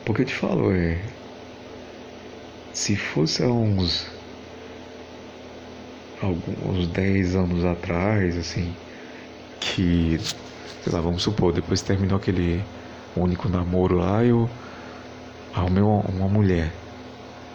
Porque 0.06 0.22
eu 0.24 0.26
te 0.26 0.34
falo, 0.34 0.72
é 0.72 1.21
se 2.74 2.96
fosse 2.96 3.44
há 3.44 3.48
uns 3.48 4.10
alguns 6.22 6.88
10 6.88 7.36
anos 7.36 7.66
atrás, 7.66 8.38
assim, 8.38 8.74
que, 9.60 10.18
sei 10.84 10.94
lá, 10.94 11.02
vamos 11.02 11.24
supor, 11.24 11.52
depois 11.54 11.82
terminou 11.82 12.18
aquele 12.18 12.64
único 13.16 13.50
namoro 13.50 13.98
lá, 13.98 14.24
eu 14.24 14.50
arrumei 15.54 15.84
uma, 15.84 16.02
uma 16.02 16.28
mulher, 16.28 16.72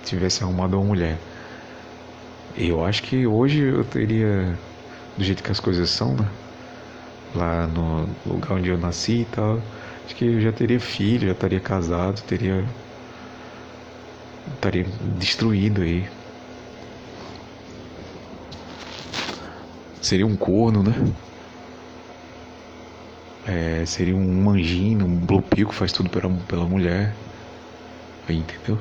tivesse 0.04 0.42
arrumado 0.42 0.76
uma 0.76 0.87
mulher. 0.87 1.18
Eu 2.56 2.85
acho 2.85 3.02
que 3.02 3.26
hoje 3.26 3.62
eu 3.62 3.85
teria, 3.85 4.58
do 5.16 5.25
jeito 5.25 5.42
que 5.42 5.50
as 5.52 5.61
coisas 5.61 5.90
são, 5.90 6.14
né? 6.14 6.28
Lá 7.35 7.66
no 7.66 8.08
lugar 8.25 8.52
onde 8.52 8.70
eu 8.70 8.78
nasci 8.78 9.23
e 9.23 9.25
tal, 9.26 9.61
acho 10.04 10.14
que 10.16 10.25
eu 10.25 10.40
já 10.40 10.52
teria 10.52 10.80
filho, 10.80 11.26
já 11.26 11.32
estaria 11.32 11.61
casado, 11.61 12.23
teria 12.23 12.64
estaria 14.54 14.84
destruído 15.18 15.82
aí. 15.82 16.06
Seria 20.00 20.26
um 20.26 20.36
corno, 20.36 20.82
né? 20.82 20.92
É, 23.46 23.84
seria 23.86 24.14
um 24.14 24.42
manjinho, 24.44 25.06
um 25.06 25.42
que 25.42 25.74
faz 25.74 25.92
tudo 25.92 26.10
pela, 26.10 26.28
pela 26.48 26.66
mulher. 26.66 27.14
Aí, 28.28 28.38
entendeu? 28.38 28.78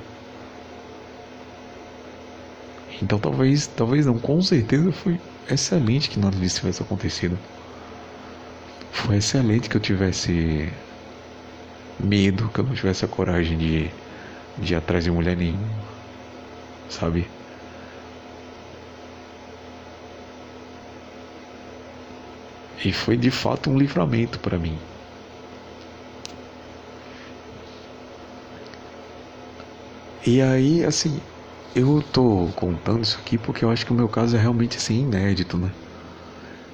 Então 3.01 3.19
talvez, 3.19 3.67
talvez 3.67 4.05
não, 4.05 4.17
com 4.17 4.41
certeza 4.41 4.91
foi 4.91 5.19
excelente 5.49 6.09
que 6.09 6.19
nada 6.19 6.35
disso 6.37 6.59
tivesse 6.59 6.81
acontecido. 6.81 7.37
Foi 8.91 9.17
excelente 9.17 9.69
que 9.69 9.77
eu 9.77 9.81
tivesse 9.81 10.73
medo, 11.99 12.49
que 12.49 12.59
eu 12.59 12.63
não 12.63 12.73
tivesse 12.73 13.05
a 13.05 13.07
coragem 13.07 13.57
de, 13.57 13.91
de 14.57 14.73
ir 14.73 14.77
atrás 14.77 15.03
de 15.03 15.11
mulher 15.11 15.37
nenhuma, 15.37 15.95
sabe? 16.87 17.29
E 22.85 22.93
foi 22.93 23.17
de 23.17 23.29
fato 23.31 23.69
um 23.69 23.77
livramento 23.77 24.39
para 24.39 24.57
mim. 24.57 24.79
E 30.25 30.41
aí, 30.41 30.83
assim, 30.83 31.21
eu 31.75 32.01
tô 32.11 32.47
contando 32.55 33.03
isso 33.03 33.17
aqui 33.19 33.37
porque 33.37 33.63
eu 33.63 33.69
acho 33.69 33.85
que 33.85 33.91
o 33.91 33.95
meu 33.95 34.09
caso 34.09 34.35
é 34.35 34.39
realmente 34.39 34.77
assim 34.77 35.01
inédito, 35.01 35.57
né? 35.57 35.71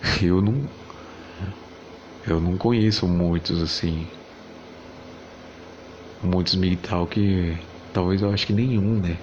Eu 0.21 0.41
não 0.41 0.69
eu 2.25 2.39
não 2.39 2.57
conheço 2.57 3.07
muitos 3.07 3.61
assim 3.61 4.07
muitos 6.21 6.55
militar 6.55 7.05
que 7.07 7.57
talvez 7.93 8.21
eu 8.21 8.31
acho 8.31 8.48
que 8.48 8.53
nenhum, 8.53 9.00
né? 9.00 9.17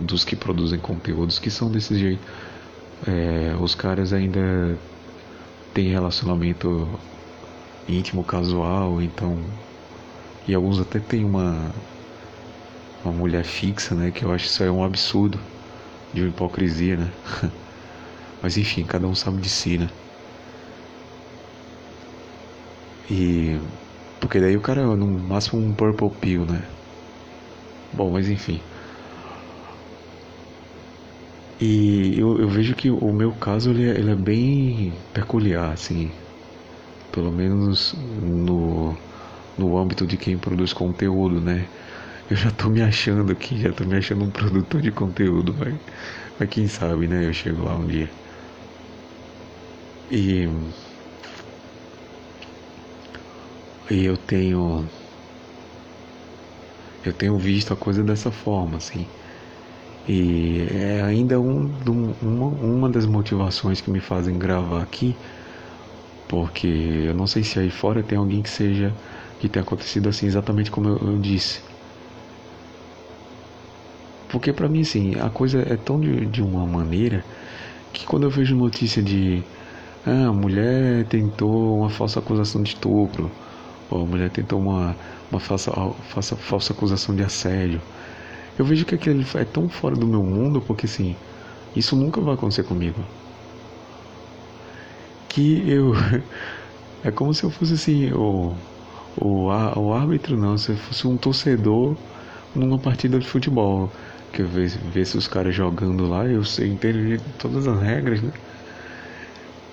Dos 0.00 0.24
que 0.24 0.36
produzem 0.36 0.78
conteúdos 0.78 1.38
que 1.38 1.50
são 1.50 1.70
desse 1.70 1.98
jeito. 1.98 2.22
É, 3.06 3.54
os 3.60 3.74
caras 3.74 4.12
ainda 4.12 4.76
têm 5.74 5.90
relacionamento 5.90 6.88
íntimo, 7.88 8.24
casual, 8.24 9.00
então. 9.00 9.38
E 10.46 10.54
alguns 10.54 10.80
até 10.80 10.98
têm 11.00 11.24
uma 11.24 11.72
uma 13.04 13.12
mulher 13.12 13.44
fixa, 13.44 13.94
né? 13.94 14.10
Que 14.10 14.24
eu 14.24 14.32
acho 14.32 14.46
isso 14.46 14.62
é 14.62 14.70
um 14.70 14.84
absurdo 14.84 15.38
de 16.12 16.22
uma 16.22 16.28
hipocrisia, 16.30 16.96
né? 16.96 17.12
Mas 18.42 18.56
enfim, 18.56 18.84
cada 18.84 19.06
um 19.06 19.14
sabe 19.14 19.40
de 19.40 19.48
si, 19.48 19.78
né? 19.78 19.88
E. 23.10 23.58
Porque 24.20 24.40
daí 24.40 24.56
o 24.56 24.60
cara 24.60 24.84
no 24.96 25.06
máximo 25.06 25.60
um 25.60 25.72
purple 25.72 26.10
pill, 26.20 26.44
né? 26.44 26.62
Bom, 27.98 28.12
mas 28.12 28.28
enfim. 28.28 28.62
E 31.60 32.14
eu, 32.18 32.38
eu 32.40 32.48
vejo 32.48 32.74
que 32.74 32.90
o 32.90 33.12
meu 33.12 33.32
caso 33.34 33.70
ele 33.70 33.84
é, 33.90 33.98
ele 33.98 34.10
é 34.12 34.14
bem 34.16 34.96
peculiar, 35.12 35.72
assim. 35.72 36.12
Pelo 37.12 37.32
menos 37.32 37.94
no, 37.94 38.96
no 39.58 39.78
âmbito 39.78 40.06
de 40.06 40.16
quem 40.18 40.38
produz 40.38 40.72
conteúdo, 40.72 41.40
né? 41.40 41.68
Eu 42.30 42.36
já 42.36 42.50
tô 42.52 42.70
me 42.70 42.82
achando 42.82 43.32
aqui, 43.32 43.58
já 43.60 43.72
tô 43.72 43.84
me 43.84 43.96
achando 43.96 44.24
um 44.24 44.30
produtor 44.32 44.82
de 44.82 44.92
conteúdo, 44.92 45.54
vai. 45.54 45.80
Mas 46.38 46.48
quem 46.50 46.68
sabe, 46.68 47.08
né? 47.08 47.26
Eu 47.26 47.32
chego 47.34 47.64
lá 47.64 47.76
um 47.76 47.86
dia. 47.86 48.10
E. 50.10 50.48
E 53.90 54.04
eu 54.04 54.16
tenho. 54.16 54.88
Eu 57.08 57.14
tenho 57.14 57.38
visto 57.38 57.72
a 57.72 57.76
coisa 57.76 58.04
dessa 58.04 58.30
forma, 58.32 58.78
assim. 58.78 59.10
E 60.04 60.66
é 60.70 61.02
ainda 61.02 61.40
um, 61.40 61.76
uma, 62.22 62.46
uma 62.48 62.90
das 62.90 63.06
motivações 63.06 63.80
que 63.80 63.90
me 63.90 64.00
fazem 64.00 64.38
gravar 64.38 64.82
aqui, 64.82 65.20
porque 66.26 66.66
eu 66.66 67.14
não 67.14 67.26
sei 67.26 67.42
se 67.42 67.58
aí 67.58 67.70
fora 67.70 68.02
tem 68.04 68.18
alguém 68.18 68.42
que 68.42 68.50
seja 68.50 68.96
que 69.38 69.48
tenha 69.48 69.62
acontecido 69.62 70.08
assim 70.08 70.26
exatamente 70.26 70.70
como 70.70 70.88
eu, 70.88 70.98
eu 70.98 71.18
disse. 71.18 71.62
Porque 74.28 74.52
para 74.52 74.68
mim, 74.68 74.82
assim, 74.82 75.14
a 75.18 75.30
coisa 75.30 75.60
é 75.62 75.76
tão 75.76 75.98
de, 76.00 76.26
de 76.26 76.42
uma 76.42 76.66
maneira 76.66 77.26
que 77.92 78.06
quando 78.06 78.24
eu 78.24 78.30
vejo 78.30 78.56
notícia 78.56 79.02
de 79.02 79.46
ah, 80.04 80.28
a 80.28 80.32
mulher 80.32 81.06
tentou 81.08 81.78
uma 81.78 81.90
falsa 81.90 82.20
acusação 82.20 82.62
de 82.62 82.70
estupro, 82.70 83.36
ou 83.90 84.02
a 84.02 84.06
mulher 84.06 84.30
tentou 84.30 84.60
uma, 84.60 84.96
uma 85.30 85.40
falsa, 85.40 85.72
falsa, 86.10 86.36
falsa 86.36 86.72
acusação 86.72 87.14
de 87.14 87.22
assédio, 87.22 87.80
eu 88.58 88.64
vejo 88.64 88.84
que 88.84 88.94
aquilo 88.94 89.24
é 89.34 89.44
tão 89.44 89.68
fora 89.68 89.96
do 89.96 90.06
meu 90.06 90.22
mundo, 90.22 90.60
porque 90.60 90.86
assim, 90.86 91.16
isso 91.76 91.96
nunca 91.96 92.20
vai 92.20 92.34
acontecer 92.34 92.64
comigo. 92.64 93.04
Que 95.28 95.68
eu. 95.70 95.92
É 97.04 97.12
como 97.12 97.32
se 97.32 97.44
eu 97.44 97.50
fosse 97.50 97.74
assim, 97.74 98.10
o, 98.12 98.56
o, 99.16 99.46
o 99.46 99.94
árbitro 99.94 100.36
não, 100.36 100.58
se 100.58 100.72
eu 100.72 100.76
fosse 100.76 101.06
um 101.06 101.16
torcedor 101.16 101.96
numa 102.54 102.76
partida 102.78 103.20
de 103.20 103.26
futebol 103.26 103.92
que 104.32 104.42
eu 104.42 104.48
vejo, 104.48 104.80
vejo 104.92 105.16
os 105.16 105.28
caras 105.28 105.54
jogando 105.54 106.08
lá, 106.08 106.26
eu 106.26 106.44
sei 106.44 106.68
entender 106.72 107.20
todas 107.38 107.68
as 107.68 107.80
regras, 107.80 108.20
né? 108.20 108.32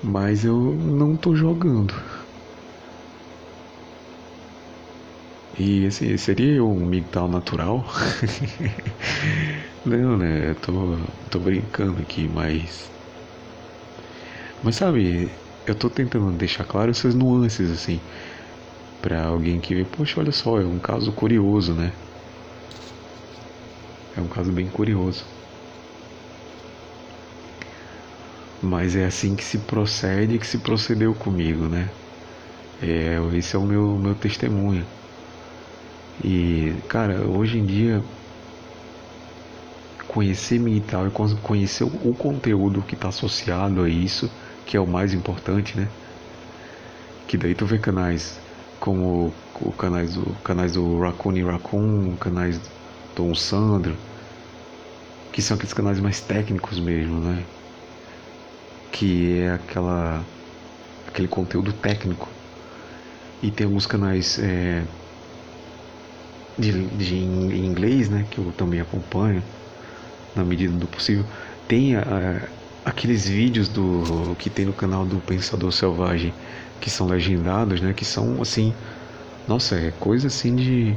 Mas 0.04 0.46
eu 0.46 0.56
não 0.76 1.16
tô 1.18 1.36
jogando. 1.36 1.94
E 5.58 5.86
assim, 5.88 6.16
seria 6.18 6.64
um 6.64 6.86
migtal 6.86 7.28
natural? 7.30 7.84
não, 9.84 10.18
né? 10.18 10.50
Eu 10.52 10.56
tô, 10.56 10.98
tô 11.30 11.40
brincando 11.40 12.02
aqui, 12.02 12.28
mas. 12.28 12.92
Mas 14.62 14.76
sabe, 14.76 15.32
eu 15.66 15.76
tô 15.76 15.90
tentando 15.90 16.36
deixar 16.38 16.66
claro 16.66 16.92
essas 16.92 17.16
nuances, 17.16 17.70
assim, 17.72 18.02
para 19.02 19.26
alguém 19.26 19.60
que 19.62 19.76
vê, 19.76 19.86
poxa, 19.86 20.20
olha 20.20 20.32
só, 20.32 20.60
é 20.60 20.66
um 20.68 20.80
caso 20.80 21.14
curioso, 21.14 21.74
né? 21.76 21.94
É 24.16 24.20
um 24.20 24.28
caso 24.28 24.52
bem 24.52 24.68
curioso. 24.68 25.28
Mas 28.62 28.96
é 28.96 29.06
assim 29.06 29.36
que 29.36 29.44
se 29.44 29.60
procede, 29.60 30.40
que 30.40 30.48
se 30.48 30.60
procedeu 30.60 31.14
comigo, 31.16 31.68
né? 31.70 31.92
É, 32.82 33.18
esse 33.38 33.56
é 33.56 33.60
o 33.60 33.66
meu, 33.66 33.98
meu 34.00 34.16
testemunho. 34.16 34.88
E, 36.24 36.74
cara, 36.88 37.28
hoje 37.28 37.60
em 37.60 37.66
dia, 37.66 38.04
conhecer 40.08 40.60
militar 40.60 41.08
e 41.08 41.12
conhecer 41.42 41.84
o 41.84 42.14
conteúdo 42.14 42.82
que 42.82 42.96
está 42.96 43.10
associado 43.10 43.84
a 43.84 43.90
isso, 43.90 44.32
que 44.66 44.78
é 44.78 44.80
o 44.80 44.88
mais 44.88 45.14
importante, 45.14 45.78
né? 45.78 45.90
Que 47.28 47.38
daí 47.38 47.54
tu 47.54 47.66
vê 47.66 47.78
canais 47.78 48.40
como 48.80 49.34
o 49.60 49.72
canais 49.74 50.14
do, 50.14 50.36
canais 50.44 50.74
do 50.74 51.00
Raccoon 51.00 51.36
e 51.38 51.44
Raccoon, 51.44 52.16
canais 52.18 52.62
Tom 53.16 53.34
Sandro, 53.36 53.98
que 55.32 55.42
são 55.42 55.56
aqueles 55.56 55.74
canais 55.74 56.00
mais 56.00 56.22
técnicos 56.22 56.80
mesmo, 56.80 57.20
né? 57.20 57.44
Que 58.92 59.40
é 59.40 59.52
aquela 59.54 60.24
aquele 61.08 61.28
conteúdo 61.28 61.74
técnico. 61.74 62.30
E 63.42 63.52
tem 63.52 63.66
alguns 63.66 63.86
canais 63.86 64.40
é, 64.40 64.86
de, 66.58 66.88
de 66.88 67.16
inglês, 67.18 68.10
né, 68.10 68.26
que 68.30 68.40
eu 68.40 68.52
também 68.54 68.80
acompanho 68.82 69.44
na 70.36 70.46
medida 70.46 70.74
do 70.74 70.88
possível. 70.88 71.26
Tem 71.68 71.96
a, 71.96 72.50
aqueles 72.84 73.28
vídeos 73.28 73.70
do 73.70 74.36
que 74.38 74.50
tem 74.50 74.66
no 74.66 74.74
canal 74.74 75.06
do 75.06 75.20
Pensador 75.22 75.72
Selvagem 75.72 76.34
que 76.80 76.90
são 76.90 77.08
legendados, 77.08 77.82
né, 77.82 77.94
que 77.94 78.06
são 78.06 78.42
assim, 78.42 78.74
nossa, 79.48 79.76
é 79.76 79.92
coisa 79.92 80.28
assim 80.28 80.56
de 80.56 80.96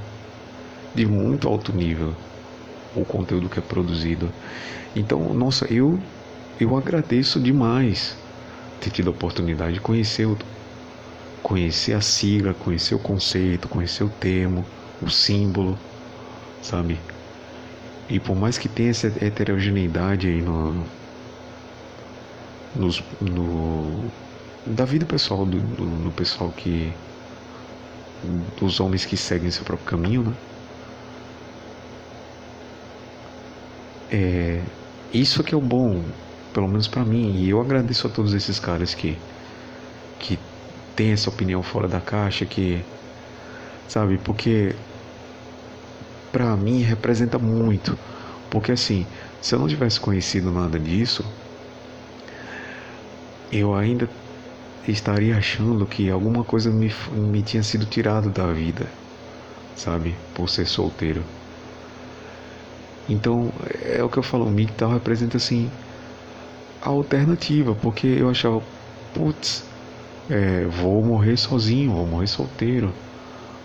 de 0.94 1.06
muito 1.06 1.48
alto 1.48 1.72
nível 1.72 2.14
o 2.94 3.04
conteúdo 3.04 3.48
que 3.48 3.58
é 3.58 3.62
produzido. 3.62 4.32
Então, 4.96 5.32
nossa, 5.34 5.66
eu 5.72 5.98
eu 6.60 6.76
agradeço 6.76 7.40
demais 7.40 8.16
ter 8.80 8.90
tido 8.90 9.08
a 9.08 9.12
oportunidade 9.12 9.74
de 9.74 9.80
conhecer 9.80 10.26
o, 10.26 10.36
conhecer 11.42 11.94
a 11.94 12.00
sigla, 12.00 12.54
conhecer 12.54 12.94
o 12.94 12.98
conceito, 12.98 13.68
conhecer 13.68 14.04
o 14.04 14.10
termo, 14.10 14.64
o 15.02 15.10
símbolo, 15.10 15.78
sabe? 16.62 16.98
E 18.08 18.18
por 18.18 18.34
mais 18.34 18.56
que 18.56 18.68
tenha 18.68 18.90
essa 18.90 19.08
heterogeneidade 19.08 20.28
aí 20.28 20.40
no, 20.40 20.84
nos, 22.74 23.02
no 23.20 24.10
da 24.66 24.84
vida 24.84 25.06
pessoal 25.06 25.44
do, 25.44 25.58
do, 25.58 26.12
pessoal 26.12 26.50
que 26.50 26.92
dos 28.58 28.80
homens 28.80 29.04
que 29.04 29.16
seguem 29.16 29.50
seu 29.50 29.64
próprio 29.64 29.86
caminho, 29.86 30.22
né? 30.22 30.34
É, 34.10 34.62
isso 35.12 35.44
que 35.44 35.54
é 35.54 35.56
o 35.56 35.60
bom, 35.60 36.02
pelo 36.52 36.66
menos 36.66 36.88
para 36.88 37.04
mim, 37.04 37.36
e 37.36 37.50
eu 37.50 37.60
agradeço 37.60 38.06
a 38.06 38.10
todos 38.10 38.32
esses 38.34 38.58
caras 38.58 38.94
que 38.94 39.18
que 40.18 40.38
tem 40.96 41.12
essa 41.12 41.30
opinião 41.30 41.62
fora 41.62 41.86
da 41.86 42.00
caixa, 42.00 42.44
que 42.44 42.84
sabe, 43.88 44.18
porque 44.18 44.74
para 46.38 46.56
mim 46.56 46.82
representa 46.82 47.36
muito, 47.36 47.98
porque 48.48 48.70
assim, 48.70 49.04
se 49.42 49.56
eu 49.56 49.58
não 49.58 49.66
tivesse 49.66 49.98
conhecido 49.98 50.52
nada 50.52 50.78
disso, 50.78 51.24
eu 53.50 53.74
ainda 53.74 54.08
estaria 54.86 55.36
achando 55.36 55.84
que 55.84 56.08
alguma 56.08 56.44
coisa 56.44 56.70
me, 56.70 56.94
me 57.10 57.42
tinha 57.42 57.64
sido 57.64 57.86
tirado 57.86 58.30
da 58.30 58.52
vida, 58.52 58.86
sabe, 59.74 60.14
por 60.32 60.48
ser 60.48 60.64
solteiro. 60.64 61.24
Então, 63.08 63.52
é 63.82 64.00
o 64.04 64.08
que 64.08 64.18
eu 64.18 64.22
falo, 64.22 64.44
o 64.44 64.48
MGTOW 64.48 64.92
representa 64.92 65.38
assim 65.38 65.68
a 66.80 66.88
alternativa, 66.88 67.74
porque 67.74 68.06
eu 68.06 68.30
achava, 68.30 68.62
putz, 69.12 69.64
é, 70.30 70.66
vou 70.66 71.04
morrer 71.04 71.36
sozinho, 71.36 71.94
vou 71.94 72.06
morrer 72.06 72.28
solteiro, 72.28 72.94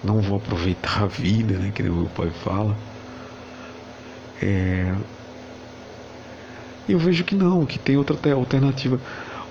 não 0.03 0.19
vou 0.21 0.37
aproveitar 0.37 1.03
a 1.03 1.07
vida, 1.07 1.57
né, 1.57 1.71
que 1.73 1.83
meu 1.83 2.09
pai 2.15 2.29
fala. 2.29 2.75
É, 4.41 4.93
eu 6.87 6.99
vejo 6.99 7.23
que 7.23 7.35
não, 7.35 7.65
que 7.65 7.79
tem 7.79 7.95
outra 7.95 8.33
alternativa. 8.33 8.99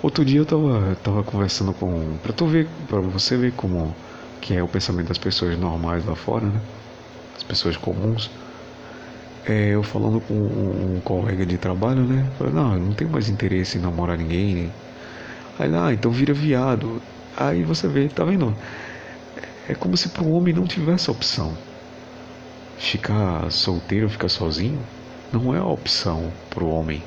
Outro 0.01 0.23
dia 0.23 0.39
eu 0.39 0.45
tava, 0.45 0.95
tava 1.03 1.23
conversando 1.23 1.73
com. 1.73 2.17
Pra 2.21 2.33
tu 2.33 2.45
ver, 2.45 2.67
pra 2.87 2.99
você 2.99 3.37
ver 3.37 3.53
como 3.53 3.95
que 4.41 4.53
é 4.53 4.61
o 4.61 4.67
pensamento 4.67 5.07
das 5.07 5.17
pessoas 5.17 5.57
normais 5.57 6.05
lá 6.05 6.15
fora, 6.15 6.45
né? 6.45 6.61
As 7.35 7.43
pessoas 7.43 7.77
comuns. 7.77 8.29
É, 9.45 9.69
eu 9.73 9.83
falando 9.83 10.21
com 10.21 10.33
um, 10.33 11.01
colega 11.03 11.45
de 11.45 11.57
trabalho, 11.57 12.03
né? 12.05 12.25
Falei, 12.37 12.53
não, 12.53 12.73
eu 12.73 12.79
não 12.79 12.93
tenho 12.93 13.09
mais 13.09 13.29
interesse 13.29 13.77
em 13.77 13.81
namorar 13.81 14.17
ninguém. 14.17 14.71
Aí, 15.57 15.73
ah, 15.75 15.93
então 15.93 16.11
vira 16.11 16.33
viado. 16.33 17.01
Aí 17.35 17.63
você 17.63 17.87
vê, 17.87 18.07
tá 18.09 18.23
vendo? 18.23 18.55
É 19.67 19.73
como 19.73 19.95
se 19.95 20.09
pro 20.09 20.29
homem 20.29 20.53
não 20.53 20.65
tivesse 20.65 21.09
opção. 21.09 21.57
Ficar 22.77 23.49
solteiro, 23.51 24.09
ficar 24.09 24.29
sozinho, 24.29 24.81
não 25.31 25.55
é 25.55 25.59
a 25.59 25.65
opção 25.65 26.31
pro 26.49 26.67
homem. 26.67 27.01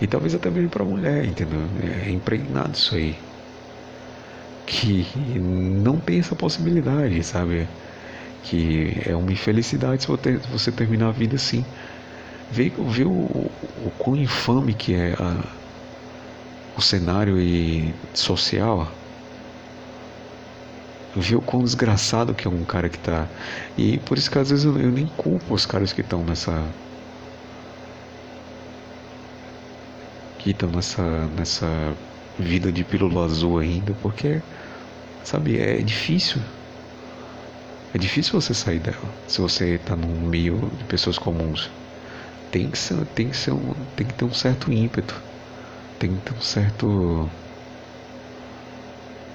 E 0.00 0.06
talvez 0.06 0.34
até 0.34 0.50
mesmo 0.50 0.70
para 0.70 0.82
a 0.82 0.86
mulher, 0.86 1.24
entendeu? 1.24 1.60
É 2.06 2.10
impregnado 2.10 2.72
isso 2.74 2.94
aí. 2.94 3.16
Que 4.66 5.06
não 5.38 5.98
tem 5.98 6.20
essa 6.20 6.34
possibilidade, 6.34 7.22
sabe? 7.22 7.68
Que 8.42 9.02
é 9.06 9.14
uma 9.14 9.32
infelicidade 9.32 10.02
se 10.02 10.08
você 10.50 10.72
terminar 10.72 11.08
a 11.08 11.12
vida 11.12 11.36
assim. 11.36 11.64
Vê, 12.50 12.72
vê 12.88 13.04
o, 13.04 13.10
o 13.10 13.92
quão 13.98 14.16
infame 14.16 14.74
que 14.74 14.94
é 14.94 15.12
a, 15.14 15.44
o 16.76 16.82
cenário 16.82 17.38
e 17.40 17.94
social. 18.14 18.90
Vê 21.14 21.36
o 21.36 21.42
quão 21.42 21.62
desgraçado 21.64 22.34
que 22.34 22.46
é 22.46 22.50
um 22.50 22.64
cara 22.64 22.90
que 22.90 22.98
tá. 22.98 23.32
E 23.76 23.98
por 24.00 24.18
isso 24.18 24.30
que 24.30 24.38
às 24.38 24.50
vezes 24.50 24.64
eu, 24.64 24.78
eu 24.78 24.90
nem 24.92 25.08
culpo 25.08 25.54
os 25.54 25.66
caras 25.66 25.92
que 25.92 26.00
estão 26.02 26.24
nessa 26.24 26.76
que 30.38 30.50
estão 30.50 30.70
nessa, 30.70 31.28
nessa 31.28 31.96
vida 32.38 32.72
de 32.72 32.84
pílula 32.84 33.24
azul 33.24 33.58
ainda, 33.58 33.94
porque, 33.94 34.42
sabe, 35.22 35.58
é 35.58 35.82
difícil. 35.82 36.42
É 37.92 37.98
difícil 37.98 38.40
você 38.40 38.54
sair 38.54 38.80
dela 38.80 39.16
se 39.26 39.40
você 39.40 39.74
está 39.76 39.96
num 39.96 40.20
meio 40.28 40.70
de 40.76 40.84
pessoas 40.84 41.18
comuns. 41.18 41.70
Tem 42.50 42.70
que, 42.70 42.78
ser, 42.78 43.04
tem, 43.08 43.30
que 43.30 43.36
ser 43.36 43.52
um, 43.52 43.74
tem 43.96 44.06
que 44.06 44.14
ter 44.14 44.24
um 44.24 44.32
certo 44.34 44.72
ímpeto. 44.72 45.24
Tem 45.98 46.16
que 46.16 46.22
ter 46.22 46.34
um 46.34 46.40
certo. 46.40 47.30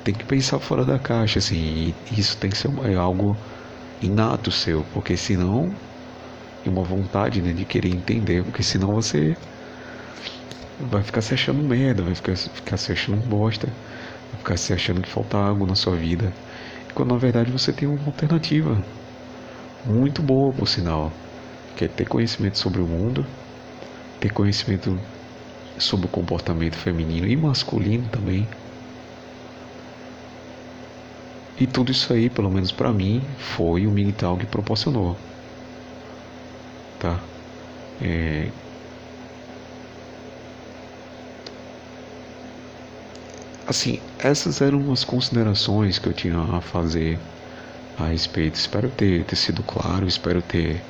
Tem 0.06 0.14
que 0.14 0.24
pensar 0.24 0.60
fora 0.60 0.86
da 0.86 0.98
caixa, 0.98 1.40
assim. 1.40 1.94
E 2.10 2.20
isso 2.20 2.38
tem 2.38 2.50
que 2.50 2.58
ser 2.58 2.70
é 2.86 2.96
algo 2.96 3.36
inato 4.02 4.52
seu, 4.52 4.86
porque 4.94 5.18
senão. 5.18 5.74
É 6.66 6.70
uma 6.70 6.84
vontade 6.84 7.42
né, 7.42 7.54
de 7.54 7.64
querer 7.64 7.90
entender, 7.90 8.44
porque 8.44 8.64
senão 8.64 8.94
você 8.94 9.38
vai 10.80 11.04
ficar 11.04 11.22
se 11.22 11.34
achando 11.34 11.62
merda, 11.62 12.02
vai 12.04 12.16
ficar, 12.16 12.36
ficar 12.36 12.78
se 12.78 12.92
achando 12.92 13.26
bosta, 13.28 13.68
vai 14.32 14.40
ficar 14.40 14.58
se 14.58 14.74
achando 14.74 15.02
que 15.02 15.10
falta 15.10 15.38
algo 15.38 15.68
na 15.68 15.76
sua 15.76 15.96
vida. 15.96 16.34
Quando 16.96 17.14
na 17.14 17.20
verdade 17.20 17.52
você 17.52 17.72
tem 17.74 17.88
uma 17.88 18.04
alternativa 18.06 18.82
muito 19.86 20.22
boa, 20.22 20.52
por 20.54 20.68
sinal, 20.68 21.14
que 21.76 21.86
é 21.86 21.88
ter 21.88 22.06
conhecimento 22.06 22.58
sobre 22.58 22.82
o 22.82 22.88
mundo, 22.88 23.26
ter 24.20 24.32
conhecimento 24.32 25.00
sobre 25.78 26.08
o 26.08 26.10
comportamento 26.10 26.76
feminino 26.76 27.28
e 27.28 27.36
masculino 27.36 28.08
também. 28.10 28.48
E 31.58 31.68
tudo 31.68 31.92
isso 31.92 32.12
aí, 32.14 32.30
pelo 32.30 32.50
menos 32.52 32.72
para 32.72 32.94
mim, 32.94 33.36
foi 33.38 33.88
o 33.88 33.92
MGTOW 33.92 34.38
que 34.38 34.46
proporcionou. 34.48 35.18
Tá? 37.00 37.30
É, 38.00 38.52
assim, 43.66 44.02
essas 44.18 44.62
eram 44.62 44.92
as 44.92 45.04
considerações 45.04 46.00
que 46.00 46.08
eu 46.08 46.14
tinha 46.14 46.38
a 46.40 46.62
fazer 46.62 47.20
a 47.98 48.08
respeito. 48.08 48.56
Espero 48.56 48.90
ter, 48.92 49.26
ter 49.26 49.36
sido 49.36 49.64
claro, 49.64 50.08
espero 50.08 50.42
ter, 50.42 50.84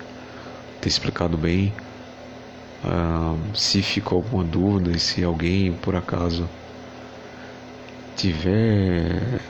ter 0.82 0.90
explicado 0.90 1.38
bem. 1.38 1.74
Uh, 2.84 3.56
se 3.56 3.82
ficou 3.82 4.18
alguma 4.18 4.44
dúvida, 4.44 4.98
se 5.00 5.24
alguém 5.24 5.74
por 5.78 5.96
acaso 5.96 6.52
tiver 8.16 9.42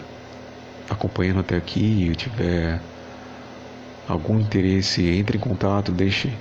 acompanhando 0.90 1.40
até 1.40 1.56
aqui, 1.56 2.14
tiver 2.16 2.80
algum 4.08 4.40
interesse, 4.40 5.06
entre 5.08 5.38
em 5.38 5.42
contato, 5.42 5.92
deixe 5.92 6.32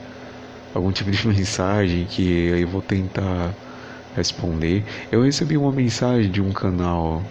algum 0.75 0.93
tipo 0.93 1.11
de 1.11 1.27
mensagem 1.29 2.07
que 2.07 2.49
eu 2.49 2.69
vou 2.69 2.83
tentar 2.83 3.55
responder. 4.17 4.85
Eu 5.11 5.23
recebi 5.23 5.57
uma 5.57 5.73
mensagem 5.73 6.31
de 6.31 6.41
um 6.41 6.53
canal 6.53 7.23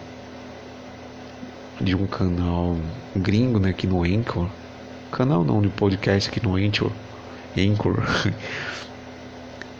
de 1.80 1.96
um 1.96 2.06
canal 2.06 2.76
gringo, 3.16 3.58
né, 3.58 3.70
aqui 3.70 3.86
no 3.86 4.04
Anchor. 4.04 4.48
Canal 5.10 5.44
não, 5.44 5.60
de 5.60 5.68
podcast 5.68 6.28
aqui 6.30 6.44
no 6.44 6.56
Anchor. 6.56 6.92
Anchor. 7.56 8.02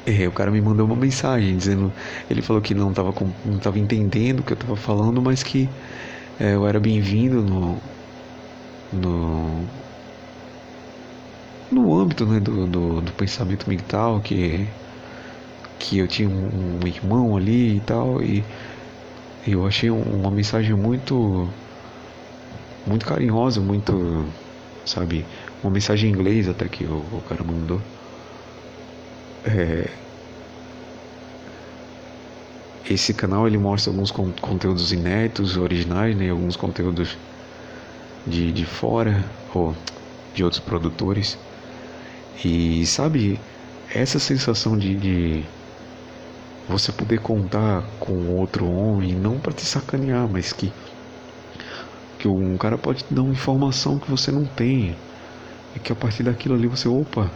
É, 0.06 0.28
o 0.28 0.32
cara 0.32 0.50
me 0.50 0.60
mandou 0.60 0.84
uma 0.84 0.96
mensagem 0.96 1.56
dizendo, 1.56 1.90
ele 2.28 2.42
falou 2.42 2.60
que 2.60 2.74
não 2.74 2.90
estava 2.90 3.10
não 3.42 3.58
tava 3.58 3.78
entendendo 3.78 4.40
o 4.40 4.42
que 4.42 4.52
eu 4.52 4.54
estava 4.54 4.76
falando, 4.76 5.22
mas 5.22 5.42
que 5.42 5.66
eu 6.38 6.66
era 6.66 6.78
bem-vindo 6.80 7.42
no, 7.42 7.80
no 8.92 9.68
no 11.70 11.94
âmbito 11.98 12.26
né, 12.26 12.40
do, 12.40 12.66
do, 12.66 13.00
do 13.02 13.12
pensamento 13.14 13.68
mental 13.68 14.20
que 14.22 14.74
que 15.78 15.98
eu 15.98 16.08
tinha 16.08 16.28
um, 16.28 16.78
um 16.82 16.86
irmão 16.86 17.36
ali 17.36 17.76
e 17.76 17.80
tal, 17.80 18.22
e, 18.22 18.46
e 19.46 19.52
eu 19.52 19.66
achei 19.66 19.90
uma 19.90 20.30
mensagem 20.30 20.74
muito 20.74 21.54
muito 22.86 23.06
carinhosa, 23.06 23.60
muito, 23.60 24.34
sabe, 24.84 25.28
uma 25.62 25.72
mensagem 25.72 26.10
em 26.10 26.12
inglês 26.12 26.48
até 26.48 26.68
que 26.68 26.84
o, 26.86 27.18
o 27.18 27.22
cara 27.22 27.44
mandou. 27.44 27.84
É, 29.42 30.03
esse 32.88 33.14
canal 33.14 33.46
ele 33.46 33.58
mostra 33.58 33.90
alguns 33.90 34.10
con 34.10 34.32
conteúdos 34.40 34.92
inéditos, 34.92 35.56
originais, 35.56 36.16
né, 36.16 36.30
alguns 36.30 36.56
conteúdos 36.56 37.16
de, 38.26 38.52
de 38.52 38.64
fora 38.64 39.24
ou 39.54 39.74
de 40.34 40.44
outros 40.44 40.60
produtores. 40.60 41.38
E 42.44 42.84
sabe, 42.86 43.40
essa 43.94 44.18
sensação 44.18 44.76
de, 44.76 44.96
de 44.96 45.44
você 46.68 46.92
poder 46.92 47.20
contar 47.20 47.82
com 48.00 48.36
outro 48.36 48.66
homem, 48.66 49.14
não 49.14 49.38
para 49.38 49.52
te 49.52 49.64
sacanear, 49.64 50.28
mas 50.28 50.52
que 50.52 50.72
que 52.18 52.28
um 52.28 52.56
cara 52.56 52.78
pode 52.78 53.04
te 53.04 53.12
dar 53.12 53.20
uma 53.20 53.32
informação 53.32 53.98
que 53.98 54.10
você 54.10 54.32
não 54.32 54.46
tem 54.46 54.96
e 55.76 55.78
que 55.78 55.92
a 55.92 55.94
partir 55.94 56.22
daquilo 56.22 56.54
ali 56.54 56.66
você, 56.66 56.88
opa, 56.88 57.30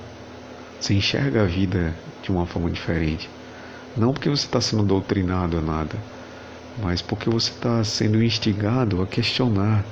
você 0.81 0.95
enxerga 0.95 1.43
a 1.43 1.47
vida 1.47 1.95
de 2.23 2.31
uma 2.31 2.47
forma 2.47 2.71
diferente. 2.71 3.29
Não 3.99 4.13
porque 4.13 4.29
você 4.29 4.47
está 4.47 4.61
sendo 4.61 4.85
doutrinado 4.85 5.59
a 5.59 5.61
nada, 5.61 5.97
mas 6.81 7.03
porque 7.03 7.29
você 7.29 7.51
está 7.51 7.83
sendo 7.83 8.23
instigado 8.23 9.03
a 9.03 9.07
questionar. 9.09 9.85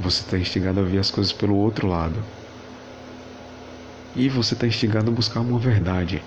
Você 0.00 0.22
está 0.22 0.36
instigado 0.36 0.80
a 0.80 0.82
ver 0.82 0.98
as 0.98 1.08
coisas 1.08 1.32
pelo 1.32 1.54
outro 1.54 1.86
lado. 1.86 2.20
E 4.16 4.28
você 4.28 4.54
está 4.54 4.66
instigado 4.66 5.12
a 5.12 5.14
buscar 5.14 5.40
uma 5.40 5.60
verdade. 5.60 6.20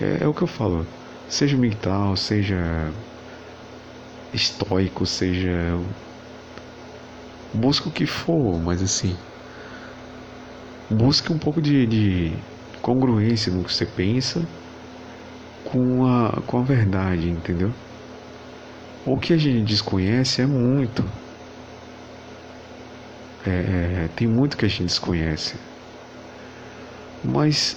É, 0.00 0.18
é 0.20 0.28
o 0.28 0.32
que 0.32 0.42
eu 0.42 0.46
falo. 0.46 0.86
Seja 1.28 1.56
mental, 1.56 2.16
seja 2.16 2.92
estoico, 4.32 5.04
seja. 5.04 5.80
Busca 7.52 7.88
o 7.88 7.92
que 7.92 8.06
for, 8.06 8.56
mas 8.60 8.80
assim. 8.80 9.16
Busque 10.88 11.32
um 11.32 11.38
pouco 11.38 11.60
de, 11.60 11.86
de 11.86 12.36
congruência 12.80 13.50
no 13.52 13.64
que 13.64 13.72
você 13.72 13.84
pensa 13.84 14.46
com 15.74 16.06
a, 16.06 16.40
com 16.46 16.60
a 16.60 16.62
verdade, 16.62 17.28
entendeu? 17.28 17.72
O 19.04 19.18
que 19.18 19.32
a 19.32 19.36
gente 19.36 19.64
desconhece 19.64 20.40
é 20.40 20.46
muito. 20.46 21.04
É, 23.44 23.50
é 23.50 24.08
tem 24.14 24.28
muito 24.28 24.56
que 24.56 24.64
a 24.64 24.68
gente 24.68 24.84
desconhece. 24.84 25.56
Mas 27.24 27.76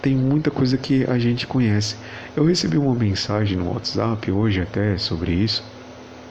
tem 0.00 0.14
muita 0.14 0.48
coisa 0.48 0.78
que 0.78 1.04
a 1.10 1.18
gente 1.18 1.44
conhece. 1.44 1.96
Eu 2.36 2.44
recebi 2.44 2.78
uma 2.78 2.94
mensagem 2.94 3.58
no 3.58 3.72
WhatsApp 3.72 4.30
hoje 4.30 4.60
até 4.60 4.96
sobre 4.96 5.32
isso, 5.32 5.64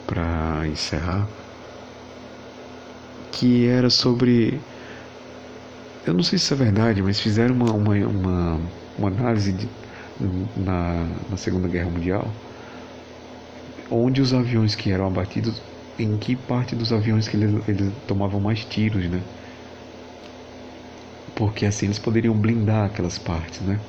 para 0.06 0.66
encerrar, 0.68 1.28
que 3.30 3.68
era 3.68 3.90
sobre 3.90 4.58
eu 6.06 6.14
não 6.14 6.24
sei 6.24 6.40
se 6.40 6.54
é 6.54 6.56
verdade, 6.56 7.04
mas 7.04 7.20
fizeram 7.20 7.56
uma, 7.56 7.74
uma, 7.74 7.94
uma, 8.08 8.62
uma 8.98 9.08
análise 9.10 9.52
de, 9.52 9.68
na, 10.56 11.06
na 11.30 11.38
Segunda 11.38 11.68
Guerra 11.68 11.90
Mundial, 11.90 12.28
onde 13.90 14.22
os 14.22 14.34
aviões 14.34 14.76
que 14.76 14.92
eram 14.92 15.08
abatidos, 15.08 15.62
em 15.98 16.18
que 16.18 16.36
parte 16.36 16.76
dos 16.76 16.92
aviões 16.92 17.28
que 17.28 17.38
eles, 17.38 17.68
eles 17.68 17.94
tomavam 18.08 18.40
mais 18.40 18.64
tiros, 18.66 19.10
né? 19.10 19.22
Porque 21.36 21.66
assim 21.66 21.86
eles 21.86 22.00
poderiam 22.00 22.36
blindar 22.36 22.86
aquelas 22.86 23.18
partes, 23.18 23.62
né? 23.62 23.80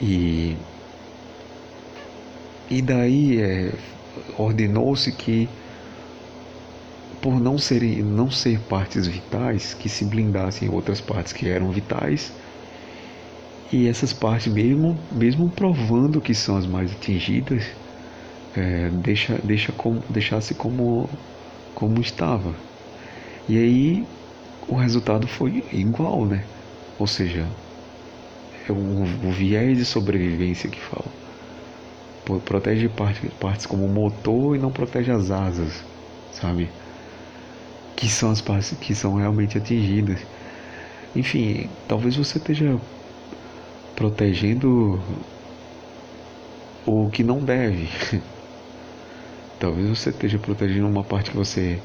E, 0.00 0.56
e 2.70 2.80
daí 2.80 3.40
é, 3.40 3.74
ordenou-se 4.36 5.10
que 5.12 5.48
por 7.20 7.40
não 7.40 7.58
serem 7.58 8.00
não 8.02 8.30
ser 8.30 8.60
partes 8.60 9.06
vitais 9.08 9.74
que 9.74 9.88
se 9.88 10.04
blindassem 10.04 10.68
outras 10.68 11.00
partes 11.00 11.32
que 11.32 11.48
eram 11.48 11.70
vitais 11.72 12.32
e 13.72 13.86
essas 13.86 14.12
partes 14.12 14.52
mesmo 14.52 14.98
mesmo 15.10 15.50
provando 15.50 16.20
que 16.20 16.34
são 16.34 16.56
as 16.56 16.66
mais 16.66 16.92
atingidas 16.92 17.64
é, 18.56 18.88
deixa 18.90 19.38
deixa 19.44 19.72
como 19.72 20.02
deixasse 20.08 20.54
como 20.54 21.08
como 21.74 22.00
estava. 22.00 22.54
E 23.48 23.56
aí 23.56 24.06
o 24.66 24.74
resultado 24.74 25.26
foi 25.26 25.64
igual 25.72 26.26
né? 26.26 26.44
Ou 26.98 27.06
seja 27.06 27.46
é 28.68 28.72
o, 28.72 28.74
o 28.74 29.32
viés 29.32 29.78
de 29.78 29.84
sobrevivência 29.84 30.68
que 30.68 30.80
fala. 30.80 31.06
Protege 32.44 32.88
parte, 32.90 33.26
partes 33.40 33.64
como 33.64 33.86
o 33.86 33.88
motor 33.88 34.54
e 34.54 34.58
não 34.58 34.70
protege 34.70 35.10
as 35.10 35.30
asas 35.30 35.82
sabe? 36.32 36.68
Que 37.96 38.08
são 38.08 38.30
as 38.30 38.40
partes 38.40 38.76
que 38.78 38.94
são 38.94 39.14
realmente 39.14 39.58
atingidas. 39.58 40.20
Enfim, 41.14 41.68
talvez 41.88 42.16
você 42.16 42.38
esteja 42.38 42.78
protegendo 43.98 45.02
o 46.86 47.10
que 47.10 47.24
não 47.24 47.40
deve. 47.40 47.88
talvez 49.58 49.88
você 49.88 50.10
esteja 50.10 50.38
protegendo 50.38 50.86
uma 50.86 51.02
parte 51.02 51.32
que 51.32 51.36
você 51.36 51.80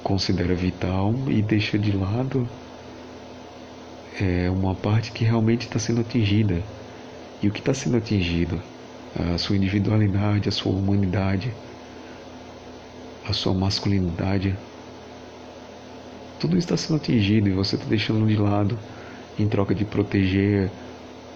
considera 0.00 0.54
vital 0.54 1.12
e 1.26 1.42
deixa 1.42 1.76
de 1.76 1.90
lado 1.90 2.48
é 4.20 4.48
uma 4.48 4.76
parte 4.76 5.10
que 5.10 5.24
realmente 5.24 5.62
está 5.62 5.80
sendo 5.80 6.02
atingida. 6.02 6.62
E 7.42 7.48
o 7.48 7.50
que 7.50 7.58
está 7.58 7.74
sendo 7.74 7.96
atingido? 7.96 8.62
A 9.34 9.36
sua 9.36 9.56
individualidade, 9.56 10.48
a 10.48 10.52
sua 10.52 10.72
humanidade, 10.72 11.52
a 13.28 13.32
sua 13.32 13.52
masculinidade, 13.52 14.56
tudo 16.38 16.56
está 16.56 16.76
sendo 16.76 16.98
atingido 16.98 17.48
e 17.48 17.52
você 17.52 17.74
está 17.74 17.88
deixando 17.88 18.24
de 18.24 18.36
lado 18.36 18.78
em 19.36 19.48
troca 19.48 19.74
de 19.74 19.84
proteger 19.84 20.70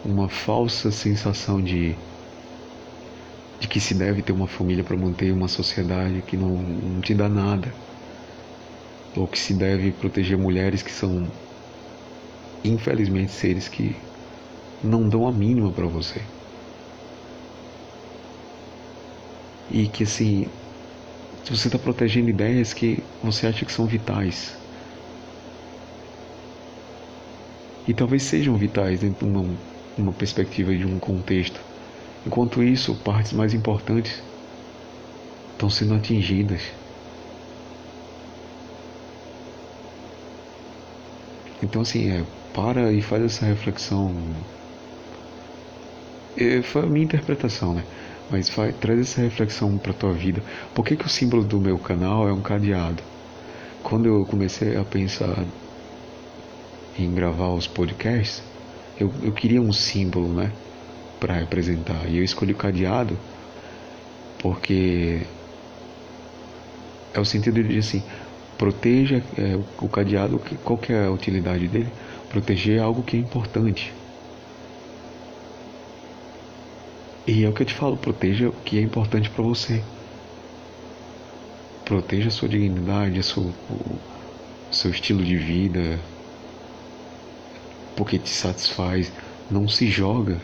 uma 0.04 0.28
falsa 0.28 0.90
sensação 0.90 1.62
de 1.62 1.96
de 3.60 3.68
que 3.68 3.78
se 3.78 3.92
deve 3.94 4.22
ter 4.22 4.32
uma 4.32 4.46
família 4.48 4.82
para 4.82 4.96
manter 4.96 5.32
uma 5.32 5.46
sociedade 5.46 6.22
que 6.22 6.36
não, 6.36 6.56
não 6.56 7.00
te 7.02 7.14
dá 7.14 7.28
nada. 7.28 7.70
Ou 9.14 9.28
que 9.28 9.38
se 9.38 9.52
deve 9.52 9.92
proteger 9.92 10.38
mulheres 10.38 10.82
que 10.82 10.90
são 10.90 11.30
infelizmente 12.64 13.32
seres 13.32 13.68
que 13.68 13.94
não 14.82 15.08
dão 15.08 15.28
a 15.28 15.32
mínima 15.32 15.70
para 15.72 15.86
você. 15.86 16.22
E 19.70 19.86
que 19.88 20.04
assim 20.04 20.46
você 21.48 21.68
está 21.68 21.78
protegendo 21.78 22.30
ideias 22.30 22.72
que 22.72 23.02
você 23.22 23.46
acha 23.46 23.64
que 23.64 23.72
são 23.72 23.86
vitais. 23.86 24.56
E 27.86 27.92
talvez 27.92 28.22
sejam 28.22 28.56
vitais 28.56 29.00
dentro 29.00 29.26
de 29.26 29.36
uma, 29.36 29.56
uma 30.00 30.12
perspectiva 30.12 30.74
de 30.74 30.84
um 30.84 30.98
contexto. 30.98 31.60
Enquanto 32.26 32.62
isso, 32.62 32.94
partes 32.96 33.32
mais 33.32 33.54
importantes 33.54 34.22
estão 35.52 35.70
sendo 35.70 35.94
atingidas. 35.94 36.62
Então, 41.62 41.82
assim, 41.82 42.10
é, 42.10 42.24
para 42.54 42.92
e 42.92 43.02
faz 43.02 43.22
essa 43.22 43.46
reflexão. 43.46 44.14
É, 46.36 46.62
foi 46.62 46.82
a 46.82 46.86
minha 46.86 47.04
interpretação, 47.04 47.74
né? 47.74 47.84
Mas 48.30 48.48
faz, 48.48 48.74
traz 48.76 49.00
essa 49.00 49.20
reflexão 49.20 49.76
para 49.76 49.92
tua 49.92 50.12
vida. 50.12 50.42
Por 50.74 50.84
que, 50.84 50.96
que 50.96 51.06
o 51.06 51.08
símbolo 51.08 51.44
do 51.44 51.60
meu 51.60 51.78
canal 51.78 52.28
é 52.28 52.32
um 52.32 52.40
cadeado? 52.40 53.02
Quando 53.82 54.06
eu 54.06 54.24
comecei 54.24 54.76
a 54.76 54.84
pensar 54.84 55.44
em 56.98 57.12
gravar 57.12 57.52
os 57.52 57.66
podcasts, 57.66 58.42
eu, 59.00 59.12
eu 59.22 59.32
queria 59.32 59.60
um 59.60 59.72
símbolo, 59.72 60.28
né, 60.28 60.52
para 61.18 61.34
representar. 61.34 62.08
E 62.08 62.18
eu 62.18 62.24
escolhi 62.24 62.52
o 62.52 62.56
cadeado 62.56 63.18
porque 64.38 65.20
é 67.12 67.20
o 67.20 67.24
sentido 67.24 67.62
de 67.62 67.78
assim, 67.78 68.02
proteja 68.56 69.22
é, 69.36 69.58
o 69.80 69.88
cadeado, 69.88 70.40
qual 70.64 70.78
que 70.78 70.92
é 70.92 71.04
a 71.04 71.10
utilidade 71.10 71.66
dele? 71.68 71.88
Proteger 72.28 72.80
algo 72.80 73.02
que 73.02 73.16
é 73.16 73.20
importante. 73.20 73.92
E 77.26 77.44
é 77.44 77.48
o 77.48 77.52
que 77.52 77.62
eu 77.62 77.66
te 77.66 77.74
falo, 77.74 77.96
proteja 77.96 78.48
o 78.48 78.52
que 78.52 78.78
é 78.78 78.82
importante 78.82 79.28
para 79.30 79.42
você. 79.42 79.82
Proteja 81.84 82.28
a 82.28 82.30
sua 82.30 82.48
dignidade, 82.48 83.18
a 83.18 83.22
sua, 83.22 83.52
o 83.68 83.98
seu 84.70 84.90
estilo 84.90 85.22
de 85.22 85.36
vida, 85.36 85.98
porque 87.96 88.18
te 88.18 88.30
satisfaz. 88.30 89.12
Não 89.50 89.68
se 89.68 89.88
joga 89.88 90.40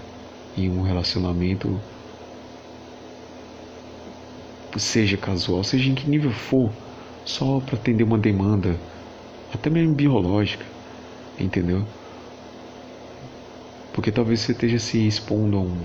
em 0.56 0.70
um 0.70 0.82
relacionamento, 0.82 1.80
seja 4.76 5.16
casual, 5.16 5.62
seja 5.64 5.90
em 5.90 5.94
que 5.94 6.09
nível 6.09 6.32
for, 6.32 6.72
só 7.24 7.61
para 7.61 7.76
atender 7.76 8.04
uma 8.04 8.18
demanda, 8.18 8.78
até 9.52 9.70
mesmo 9.70 9.94
biológica, 9.94 10.64
entendeu? 11.38 11.87
Porque 13.92 14.12
talvez 14.12 14.40
você 14.40 14.52
esteja 14.52 14.78
se 14.78 15.06
expondo 15.06 15.56
a 15.56 15.61
um, 15.61 15.80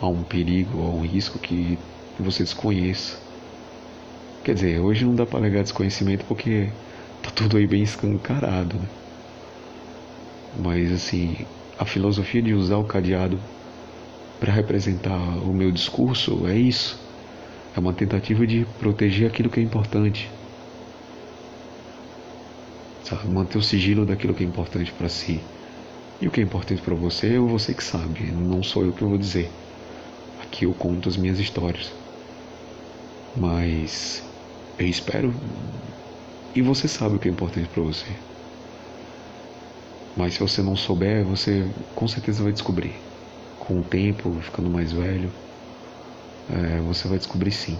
a 0.00 0.08
um 0.08 0.22
perigo, 0.22 0.82
a 0.82 0.90
um 0.90 1.02
risco 1.02 1.38
que 1.38 1.78
você 2.18 2.42
desconheça. 2.42 3.18
Quer 4.44 4.54
dizer, 4.54 4.80
hoje 4.80 5.04
não 5.04 5.14
dá 5.14 5.24
para 5.24 5.38
alegar 5.38 5.62
desconhecimento 5.62 6.24
porque 6.26 6.68
tá 7.22 7.30
tudo 7.30 7.56
aí 7.56 7.66
bem 7.66 7.82
escancarado, 7.82 8.78
né? 8.78 8.88
Mas 10.58 10.92
assim, 10.92 11.36
a 11.78 11.84
filosofia 11.84 12.42
de 12.42 12.54
usar 12.54 12.76
o 12.76 12.84
cadeado 12.84 13.38
para 14.38 14.52
representar 14.52 15.18
o 15.18 15.52
meu 15.52 15.70
discurso 15.70 16.46
é 16.46 16.56
isso. 16.56 17.00
É 17.76 17.80
uma 17.80 17.92
tentativa 17.92 18.46
de 18.46 18.66
proteger 18.78 19.28
aquilo 19.28 19.50
que 19.50 19.58
é 19.58 19.62
importante. 19.62 20.30
Sabe? 23.02 23.28
Manter 23.28 23.58
o 23.58 23.62
sigilo 23.62 24.06
daquilo 24.06 24.34
que 24.34 24.44
é 24.44 24.46
importante 24.46 24.92
para 24.92 25.08
si. 25.08 25.40
E 26.20 26.28
o 26.28 26.30
que 26.30 26.40
é 26.40 26.44
importante 26.44 26.80
para 26.80 26.94
você 26.94 27.34
é 27.34 27.38
você 27.38 27.74
que 27.74 27.82
sabe, 27.82 28.30
não 28.30 28.62
sou 28.62 28.84
eu 28.84 28.92
que 28.92 29.02
vou 29.02 29.18
dizer. 29.18 29.50
Aqui 30.42 30.64
eu 30.64 30.72
conto 30.72 31.08
as 31.08 31.16
minhas 31.16 31.38
histórias. 31.38 31.92
Mas 33.36 34.22
eu 34.78 34.86
espero 34.86 35.34
e 36.54 36.62
você 36.62 36.86
sabe 36.86 37.16
o 37.16 37.18
que 37.18 37.28
é 37.28 37.32
importante 37.32 37.68
para 37.68 37.82
você. 37.82 38.06
Mas 40.16 40.34
se 40.34 40.40
você 40.40 40.62
não 40.62 40.76
souber, 40.76 41.24
você 41.24 41.72
com 41.94 42.06
certeza 42.08 42.42
vai 42.42 42.52
descobrir. 42.52 43.02
Com 43.58 43.80
o 43.80 43.84
tempo, 43.84 44.40
ficando 44.40 44.70
mais 44.70 44.92
velho, 44.92 45.32
é, 46.48 46.80
você 46.80 47.08
vai 47.08 47.18
descobrir 47.18 47.52
sim. 47.52 47.78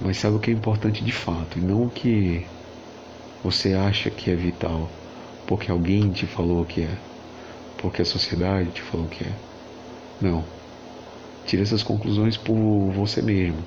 Mas 0.00 0.18
sabe 0.18 0.36
o 0.36 0.40
que 0.40 0.50
é 0.50 0.54
importante 0.54 1.04
de 1.04 1.12
fato, 1.12 1.58
e 1.58 1.62
não 1.62 1.82
o 1.84 1.90
que 1.90 2.50
você 3.42 3.74
acha 3.74 4.10
que 4.10 4.30
é 4.30 4.36
vital, 4.36 4.90
porque 5.46 5.70
alguém 5.70 6.12
te 6.12 6.26
falou 6.26 6.66
que 6.66 6.82
é, 6.82 7.02
porque 7.76 8.02
a 8.02 8.04
sociedade 8.06 8.72
te 8.72 8.82
falou 8.82 9.08
que 9.08 9.24
é. 9.24 9.40
Não. 10.20 10.50
Tire 11.44 11.62
essas 11.62 11.82
conclusões 11.82 12.36
por 12.38 12.92
você 12.92 13.22
mesmo. 13.22 13.66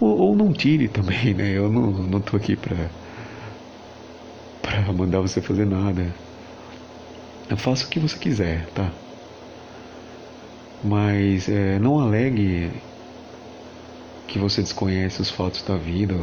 Ou, 0.00 0.10
ou 0.30 0.36
não 0.36 0.52
tire 0.52 0.88
também, 0.88 1.34
né? 1.34 1.50
Eu 1.56 1.70
não, 1.70 1.92
não 2.06 2.20
tô 2.22 2.36
aqui 2.36 2.56
pra 2.56 2.92
para 4.64 4.92
mandar 4.92 5.20
você 5.20 5.42
fazer 5.42 5.66
nada. 5.66 6.10
Faça 7.58 7.84
o 7.84 7.88
que 7.88 8.00
você 8.00 8.18
quiser, 8.18 8.66
tá? 8.70 8.90
Mas 10.82 11.48
é, 11.48 11.78
não 11.78 12.00
alegue 12.00 12.70
que 14.26 14.38
você 14.38 14.62
desconhece 14.62 15.20
os 15.20 15.30
fatos 15.30 15.62
da 15.62 15.76
vida. 15.76 16.14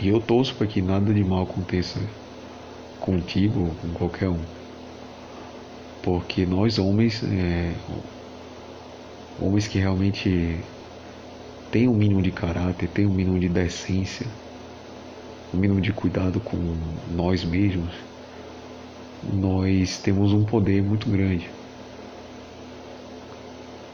E 0.00 0.08
eu 0.08 0.20
torço 0.20 0.54
para 0.56 0.66
que 0.66 0.82
nada 0.82 1.14
de 1.14 1.24
mal 1.24 1.44
aconteça 1.44 2.00
contigo 3.00 3.60
ou 3.60 3.74
com 3.76 3.88
qualquer 3.94 4.28
um. 4.28 4.40
Porque 6.02 6.44
nós 6.44 6.78
homens, 6.78 7.22
é, 7.22 7.72
homens 9.40 9.68
que 9.68 9.78
realmente 9.78 10.58
têm 11.70 11.88
um 11.88 11.94
mínimo 11.94 12.20
de 12.20 12.32
caráter, 12.32 12.88
têm 12.88 13.06
um 13.06 13.12
mínimo 13.12 13.38
de 13.38 13.48
decência, 13.48 14.26
o 15.52 15.56
mínimo 15.56 15.80
de 15.80 15.92
cuidado 15.92 16.40
com 16.40 16.56
nós 17.10 17.44
mesmos, 17.44 17.92
nós 19.32 19.98
temos 19.98 20.32
um 20.32 20.44
poder 20.44 20.82
muito 20.82 21.08
grande 21.08 21.48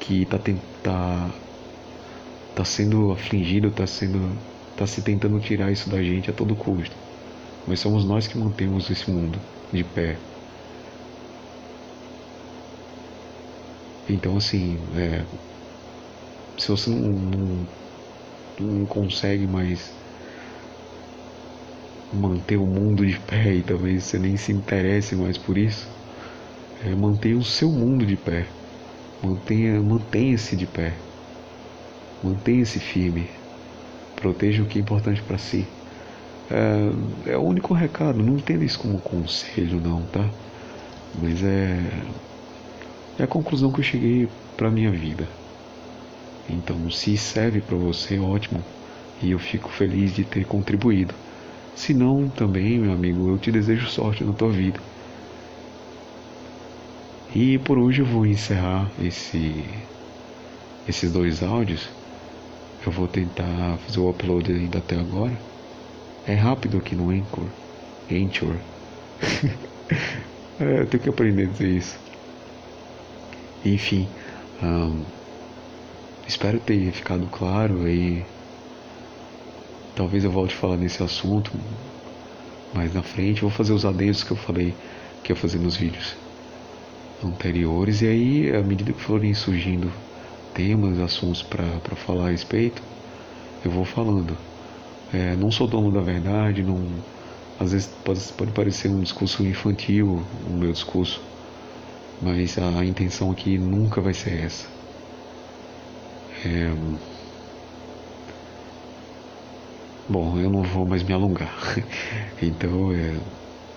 que 0.00 0.22
está 0.22 0.38
tá, 0.82 1.30
tá 2.54 2.64
sendo 2.64 3.12
afligido, 3.12 3.68
está 3.68 3.86
sendo 3.86 4.36
tá 4.76 4.86
se 4.86 5.00
tentando 5.02 5.38
tirar 5.40 5.72
isso 5.72 5.88
da 5.88 6.02
gente 6.02 6.30
a 6.30 6.32
todo 6.32 6.54
custo. 6.54 6.94
Mas 7.66 7.80
somos 7.80 8.04
nós 8.04 8.26
que 8.26 8.36
mantemos 8.36 8.90
esse 8.90 9.10
mundo 9.10 9.38
de 9.72 9.82
pé. 9.82 10.18
Então 14.08 14.36
assim, 14.36 14.78
é, 14.94 15.24
se 16.58 16.68
você 16.68 16.90
não, 16.90 17.08
não, 17.08 17.66
não 18.60 18.86
consegue 18.86 19.46
mais 19.46 19.90
manter 22.14 22.56
o 22.56 22.66
mundo 22.66 23.04
de 23.04 23.18
pé 23.18 23.54
e 23.54 23.62
talvez 23.62 24.04
você 24.04 24.18
nem 24.18 24.36
se 24.36 24.52
interesse 24.52 25.14
mais 25.14 25.36
por 25.36 25.58
isso, 25.58 25.86
é, 26.84 26.94
mantenha 26.94 27.36
o 27.36 27.44
seu 27.44 27.70
mundo 27.70 28.06
de 28.06 28.16
pé. 28.16 28.46
Mantenha, 29.22 29.80
mantenha-se 29.80 30.54
de 30.56 30.66
pé. 30.66 30.94
Mantenha-se 32.22 32.78
firme. 32.78 33.28
Proteja 34.16 34.62
o 34.62 34.66
que 34.66 34.78
é 34.78 34.82
importante 34.82 35.22
para 35.22 35.38
si. 35.38 35.66
É, 36.50 37.32
é, 37.32 37.36
o 37.36 37.42
único 37.42 37.72
recado. 37.72 38.22
Não 38.22 38.36
entenda 38.36 38.64
isso 38.64 38.78
como 38.78 39.00
conselho, 39.00 39.80
não, 39.80 40.02
tá? 40.02 40.28
Mas 41.20 41.42
é, 41.42 41.78
é 43.18 43.22
a 43.22 43.26
conclusão 43.26 43.72
que 43.72 43.80
eu 43.80 43.84
cheguei 43.84 44.28
para 44.56 44.70
minha 44.70 44.90
vida. 44.90 45.26
Então, 46.48 46.90
se 46.90 47.16
serve 47.16 47.60
para 47.60 47.76
você, 47.76 48.18
ótimo. 48.18 48.62
E 49.22 49.30
eu 49.30 49.38
fico 49.38 49.70
feliz 49.70 50.14
de 50.14 50.24
ter 50.24 50.44
contribuído. 50.44 51.14
Se 51.74 51.92
não, 51.92 52.28
também, 52.28 52.78
meu 52.78 52.92
amigo, 52.92 53.28
eu 53.28 53.38
te 53.38 53.50
desejo 53.50 53.88
sorte 53.88 54.24
na 54.24 54.32
tua 54.32 54.50
vida. 54.50 54.80
E 57.34 57.58
por 57.58 57.78
hoje 57.78 58.00
eu 58.00 58.06
vou 58.06 58.24
encerrar 58.24 58.88
esse, 59.02 59.64
esses 60.88 61.10
dois 61.10 61.42
áudios. 61.42 61.88
Eu 62.86 62.92
vou 62.92 63.08
tentar 63.08 63.78
fazer 63.78 63.98
o 63.98 64.08
upload 64.08 64.52
ainda 64.52 64.78
até 64.78 64.96
agora. 64.96 65.36
É 66.26 66.34
rápido 66.34 66.78
aqui 66.78 66.94
no 66.94 67.10
Anchor. 67.10 67.48
Anchor. 68.10 68.56
é, 70.60 70.80
eu 70.80 70.86
tenho 70.86 71.02
que 71.02 71.08
aprender 71.08 71.44
a 71.44 71.48
dizer 71.48 71.68
isso. 71.68 71.98
Enfim, 73.64 74.08
um, 74.62 75.02
espero 76.26 76.60
ter 76.60 76.92
ficado 76.92 77.26
claro 77.26 77.84
aí. 77.84 78.24
Talvez 79.94 80.24
eu 80.24 80.30
volte 80.30 80.54
a 80.54 80.58
falar 80.58 80.76
nesse 80.76 81.02
assunto 81.02 81.50
mais 82.74 82.92
na 82.92 83.02
frente. 83.02 83.42
Eu 83.42 83.48
vou 83.48 83.56
fazer 83.56 83.72
os 83.72 83.84
adendos 83.84 84.24
que 84.24 84.32
eu 84.32 84.36
falei 84.36 84.74
que 85.22 85.32
ia 85.32 85.36
fazer 85.36 85.58
nos 85.58 85.76
vídeos 85.76 86.16
anteriores 87.24 88.02
e 88.02 88.06
aí 88.06 88.54
à 88.54 88.62
medida 88.62 88.92
que 88.92 89.00
forem 89.00 89.32
surgindo 89.34 89.90
temas, 90.54 90.98
assuntos 90.98 91.42
para 91.42 91.96
falar 91.96 92.28
a 92.28 92.30
respeito, 92.30 92.82
eu 93.64 93.70
vou 93.70 93.84
falando. 93.84 94.36
É, 95.12 95.36
não 95.36 95.50
sou 95.50 95.66
dono 95.66 95.92
da 95.92 96.00
verdade, 96.00 96.62
não, 96.62 96.86
às 97.58 97.72
vezes 97.72 97.86
pode, 98.04 98.20
pode 98.32 98.52
parecer 98.52 98.88
um 98.88 99.00
discurso 99.00 99.44
infantil 99.44 100.24
o 100.46 100.50
meu 100.50 100.72
discurso, 100.72 101.20
mas 102.20 102.58
a, 102.58 102.80
a 102.80 102.84
intenção 102.84 103.30
aqui 103.30 103.58
nunca 103.58 104.00
vai 104.00 104.14
ser 104.14 104.44
essa. 104.44 104.66
É, 106.44 106.72
bom, 110.08 110.38
eu 110.38 110.50
não 110.50 110.62
vou 110.62 110.86
mais 110.86 111.02
me 111.02 111.12
alongar. 111.12 111.54
então, 112.42 112.92
é, 112.92 113.16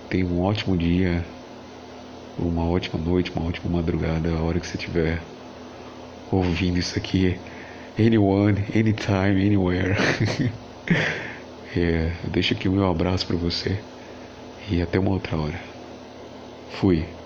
tenha 0.10 0.26
um 0.26 0.42
ótimo 0.42 0.78
dia 0.78 1.24
uma 2.38 2.66
ótima 2.66 3.04
noite, 3.04 3.32
uma 3.32 3.46
ótima 3.46 3.78
madrugada, 3.78 4.30
a 4.30 4.42
hora 4.42 4.60
que 4.60 4.68
você 4.68 4.78
estiver 4.78 5.22
ouvindo 6.32 6.78
isso 6.78 6.98
aqui. 6.98 7.40
Anyone, 7.98 8.60
anytime, 8.76 9.46
anywhere. 9.46 9.96
é, 11.76 12.12
deixo 12.30 12.54
aqui 12.54 12.70
o 12.70 12.74
meu 12.74 12.88
abraço 12.88 13.26
para 13.26 13.36
você 13.36 13.80
e 14.70 14.82
até 14.82 15.00
uma 15.00 15.12
outra 15.12 15.36
hora. 15.38 15.60
Fui. 16.70 17.17